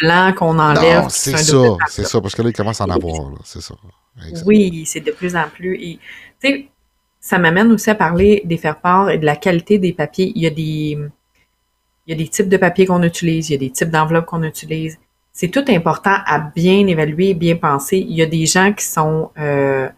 [0.00, 1.06] collant qu'on enlève.
[1.10, 3.32] c'est ça, c'est ça, parce que là, il commence à en avoir.
[3.44, 3.74] C'est ça.
[4.46, 5.78] Oui, c'est de plus en plus.
[5.78, 5.98] Tu
[6.40, 6.68] sais,
[7.20, 10.32] ça m'amène aussi à parler des faire-part et de la qualité des papiers.
[10.34, 10.98] Il y a des,
[12.06, 14.26] il y a des types de papiers qu'on utilise, il y a des types d'enveloppes
[14.26, 14.98] qu'on utilise.
[15.32, 17.98] C'est tout important à bien évaluer, bien penser.
[17.98, 19.88] Il y a des gens qui sont euh,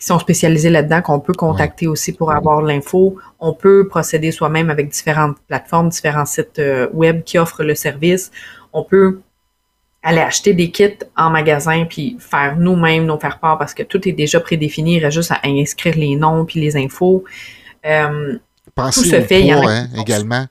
[0.00, 3.16] qui sont spécialisés là-dedans, qu'on peut contacter aussi pour avoir l'info.
[3.38, 8.32] On peut procéder soi-même avec différentes plateformes, différents sites euh, web qui offrent le service.
[8.72, 9.20] On peut
[10.02, 14.12] aller acheter des kits en magasin puis faire nous-mêmes nos faire-part parce que tout est
[14.12, 17.24] déjà prédéfini, il reste juste à inscrire les noms puis les infos.
[17.84, 18.38] Euh,
[18.74, 20.46] pensez au fait, hein, également.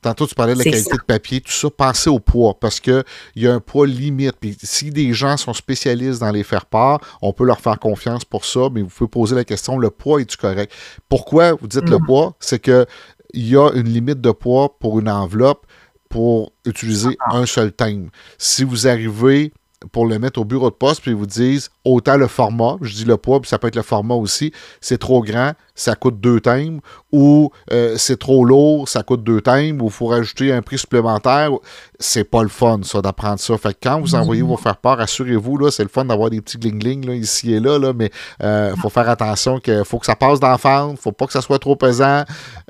[0.00, 3.02] Tantôt, tu parlais de la qualité de papier, tout ça, pensez au poids, parce qu'il
[3.34, 4.36] y a un poids limite.
[4.40, 8.44] Puis si des gens sont spécialistes dans les faire-part, on peut leur faire confiance pour
[8.44, 10.72] ça, mais vous pouvez poser la question, le poids est-tu correct?
[11.08, 12.06] Pourquoi vous dites le mm.
[12.06, 12.34] poids?
[12.38, 12.86] C'est qu'il
[13.34, 15.66] y a une limite de poids pour une enveloppe
[16.08, 17.36] pour utiliser ah.
[17.36, 18.10] un seul thème.
[18.38, 19.52] Si vous arrivez
[19.92, 22.94] pour le mettre au bureau de poste, puis ils vous disent autant le format, je
[22.94, 26.20] dis le poids, puis ça peut être le format aussi, c'est trop grand, ça coûte
[26.20, 26.80] deux timbres,
[27.12, 30.78] ou euh, c'est trop lourd, ça coûte deux timbres, ou il faut rajouter un prix
[30.78, 31.50] supplémentaire.
[31.98, 33.56] C'est pas le fun, ça, d'apprendre ça.
[33.56, 36.40] Fait que quand vous envoyez vos faire part, assurez-vous, là, c'est le fun d'avoir des
[36.40, 38.10] petits gling-gling là, ici et là, là mais
[38.40, 41.32] il euh, faut faire attention qu'il faut que ça passe dans la faut pas que
[41.32, 42.24] ça soit trop pesant,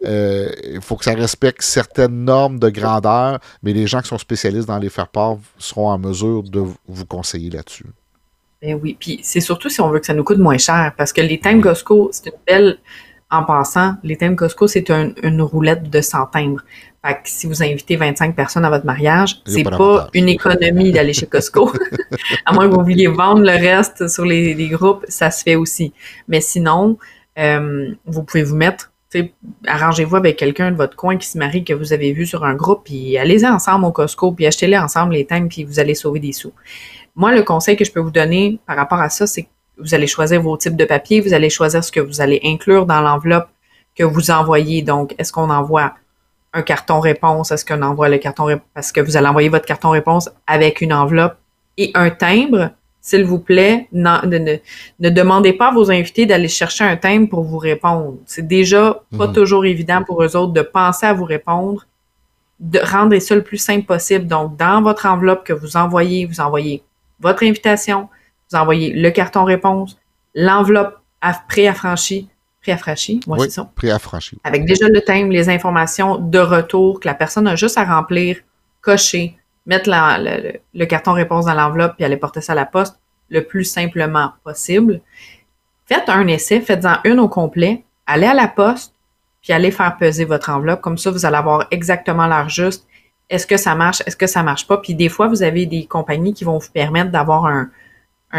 [0.04, 4.18] euh, il faut que ça respecte certaines normes de grandeur, mais les gens qui sont
[4.18, 7.86] spécialistes dans les faire part seront en mesure de vous conseiller là-dessus.
[8.60, 11.12] Ben oui, puis c'est surtout si on veut que ça nous coûte moins cher, parce
[11.12, 12.78] que les thèmes Costco, c'est une belle,
[13.30, 16.62] en passant, les thèmes Costco, c'est une roulette de 100 timbres.
[17.04, 21.12] Fait que si vous invitez 25 personnes à votre mariage, c'est pas, une économie d'aller
[21.12, 21.72] chez Costco.
[22.46, 25.92] à moins que vous vouliez vendre le reste sur les, groupes, ça se fait aussi.
[26.26, 26.98] Mais sinon,
[27.38, 28.92] euh, vous pouvez vous mettre,
[29.66, 32.54] arrangez-vous avec quelqu'un de votre coin qui se marie que vous avez vu sur un
[32.54, 36.18] groupe, puis allez-y ensemble au Costco, puis achetez-les ensemble les thèmes, puis vous allez sauver
[36.18, 36.52] des sous.
[37.18, 39.92] Moi, le conseil que je peux vous donner par rapport à ça, c'est que vous
[39.92, 43.00] allez choisir vos types de papier, vous allez choisir ce que vous allez inclure dans
[43.00, 43.48] l'enveloppe
[43.96, 44.82] que vous envoyez.
[44.82, 45.94] Donc, est-ce qu'on envoie
[46.52, 47.50] un carton réponse?
[47.50, 48.68] Est-ce qu'on envoie le carton réponse?
[48.72, 51.36] Parce que vous allez envoyer votre carton réponse avec une enveloppe
[51.76, 52.70] et un timbre.
[53.00, 54.60] S'il vous plaît, ne,
[55.00, 58.14] demandez pas à vos invités d'aller chercher un timbre pour vous répondre.
[58.26, 59.32] C'est déjà pas mhm.
[59.32, 61.84] toujours évident pour eux autres de penser à vous répondre,
[62.60, 64.28] de rendre ça le plus simple possible.
[64.28, 66.84] Donc, dans votre enveloppe que vous envoyez, vous envoyez
[67.20, 68.08] votre invitation,
[68.50, 69.98] vous envoyez le carton réponse,
[70.34, 70.98] l'enveloppe
[71.48, 72.28] préaffranchie,
[72.62, 73.70] préaffranchie, oui, c'est ça.
[73.74, 74.38] Préaffranchie.
[74.44, 78.38] Avec déjà le thème, les informations de retour que la personne a juste à remplir,
[78.80, 82.98] cocher, mettre le, carton réponse dans l'enveloppe puis aller porter ça à la poste
[83.28, 85.00] le plus simplement possible.
[85.86, 88.94] Faites un essai, faites-en une au complet, allez à la poste,
[89.42, 90.80] puis allez faire peser votre enveloppe.
[90.80, 92.86] Comme ça, vous allez avoir exactement l'heure juste
[93.30, 94.78] est-ce que ça marche, est-ce que ça marche pas?
[94.78, 97.70] Puis des fois, vous avez des compagnies qui vont vous permettre d'avoir un,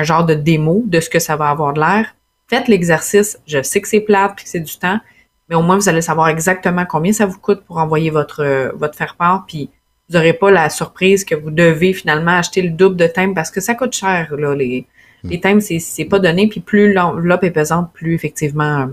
[0.03, 2.15] genre de démo de ce que ça va avoir de l'air.
[2.47, 3.39] Faites l'exercice.
[3.45, 4.99] Je sais que c'est plate puis que c'est du temps,
[5.47, 8.95] mais au moins vous allez savoir exactement combien ça vous coûte pour envoyer votre, votre
[8.95, 9.45] faire-part.
[9.47, 9.69] Puis
[10.09, 13.51] vous n'aurez pas la surprise que vous devez finalement acheter le double de thème parce
[13.51, 14.55] que ça coûte cher, là.
[14.55, 14.87] Les,
[15.23, 15.29] hmm.
[15.29, 16.47] les thèmes, c'est, c'est pas donné.
[16.47, 18.89] Puis plus l'enveloppe est pesante, plus effectivement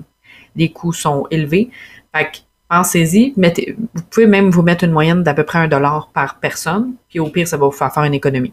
[0.56, 1.70] les coûts sont élevés.
[2.14, 2.38] Fait que
[2.68, 6.40] Pensez-y, mettez, vous pouvez même vous mettre une moyenne d'à peu près un dollar par
[6.40, 8.52] personne, puis au pire, ça va vous faire faire une économie.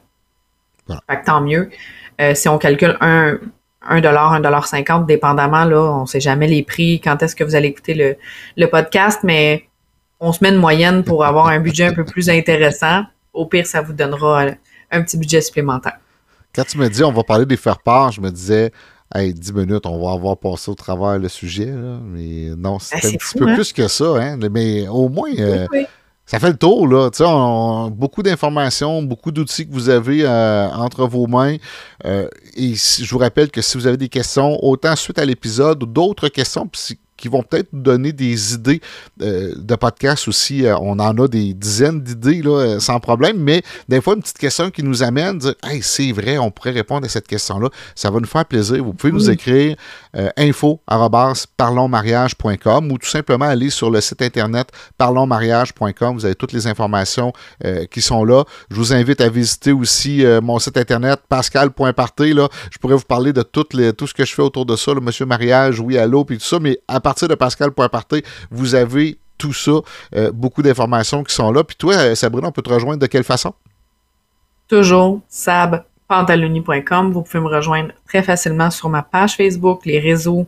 [0.88, 1.70] Fait que tant mieux.
[2.22, 3.40] Euh, si on calcule un,
[3.82, 7.44] un dollar, un dollar cinquante, dépendamment, là, on sait jamais les prix, quand est-ce que
[7.44, 8.16] vous allez écouter le,
[8.56, 9.68] le podcast, mais
[10.20, 13.04] on se met une moyenne pour avoir un budget un peu plus intéressant.
[13.34, 14.46] Au pire, ça vous donnera
[14.92, 15.98] un petit budget supplémentaire.
[16.54, 18.72] Quand tu me dis on va parler des faire-part, je me disais,
[19.14, 21.68] hey, 10 minutes, on va avoir passé au travers le sujet.
[21.68, 23.56] Mais non, c'est ben, un petit peu hein?
[23.56, 24.06] plus que ça.
[24.18, 24.38] Hein?
[24.52, 25.68] Mais au moins, euh,
[26.26, 26.88] ça fait le tour.
[26.88, 27.90] Là.
[27.90, 31.58] beaucoup d'informations, beaucoup d'outils que vous avez euh, entre vos mains.
[32.06, 35.84] Euh, et je vous rappelle que si vous avez des questions, autant suite à l'épisode
[35.84, 36.68] ou d'autres questions
[37.24, 38.82] qui vont peut-être nous donner des idées
[39.18, 40.66] de podcasts aussi.
[40.82, 44.70] on en a des dizaines d'idées là, sans problème, mais des fois, une petite question
[44.70, 47.70] qui nous amène, dire Hey, c'est vrai, on pourrait répondre à cette question-là.
[47.96, 48.84] Ça va nous faire plaisir.
[48.84, 49.78] Vous pouvez nous écrire
[50.36, 50.82] info
[51.56, 54.68] parlonsmariage.com ou tout simplement aller sur le site internet
[54.98, 56.16] parlonsmariage.com.
[56.16, 57.32] Vous avez toutes les informations
[57.90, 58.44] qui sont là.
[58.70, 62.34] Je vous invite à visiter aussi mon site internet pascal.parté.
[62.34, 64.76] Là, je pourrais vous parler de tout, les, tout ce que je fais autour de
[64.76, 68.76] ça, le monsieur mariage, oui, allô, puis tout ça, mais à partir de pascal.parté, vous
[68.76, 69.72] avez tout ça,
[70.16, 71.64] euh, beaucoup d'informations qui sont là.
[71.64, 73.54] Puis toi, euh, Sabrina, on peut te rejoindre de quelle façon?
[74.68, 77.12] Toujours sabpantaloni.com.
[77.12, 80.48] Vous pouvez me rejoindre très facilement sur ma page Facebook, les réseaux.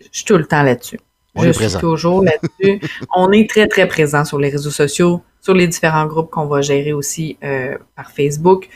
[0.00, 1.00] Je suis tout le temps là-dessus.
[1.36, 2.80] je suis toujours là-dessus.
[3.16, 6.62] on est très, très présent sur les réseaux sociaux, sur les différents groupes qu'on va
[6.62, 8.68] gérer aussi euh, par Facebook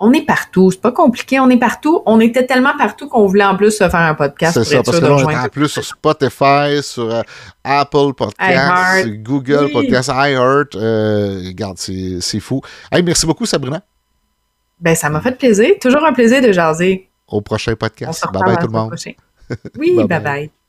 [0.00, 0.70] on est partout.
[0.70, 1.38] C'est pas compliqué.
[1.38, 2.02] On est partout.
[2.06, 4.54] On était tellement partout qu'on voulait en plus se faire un podcast.
[4.54, 7.22] C'est ça, parce que là, on est en plus sur Spotify, sur euh,
[7.62, 10.74] Apple Podcasts, Google Podcasts, iHeart.
[10.74, 12.62] Euh, regarde, c'est fou.
[12.90, 13.82] Hey, merci beaucoup, Sabrina.
[14.80, 15.74] Ben, ça m'a fait plaisir.
[15.78, 17.10] Toujours un plaisir de jaser.
[17.28, 18.24] Au prochain podcast.
[18.32, 18.94] Bye bye tout le monde.
[19.78, 20.50] Oui, bye bye.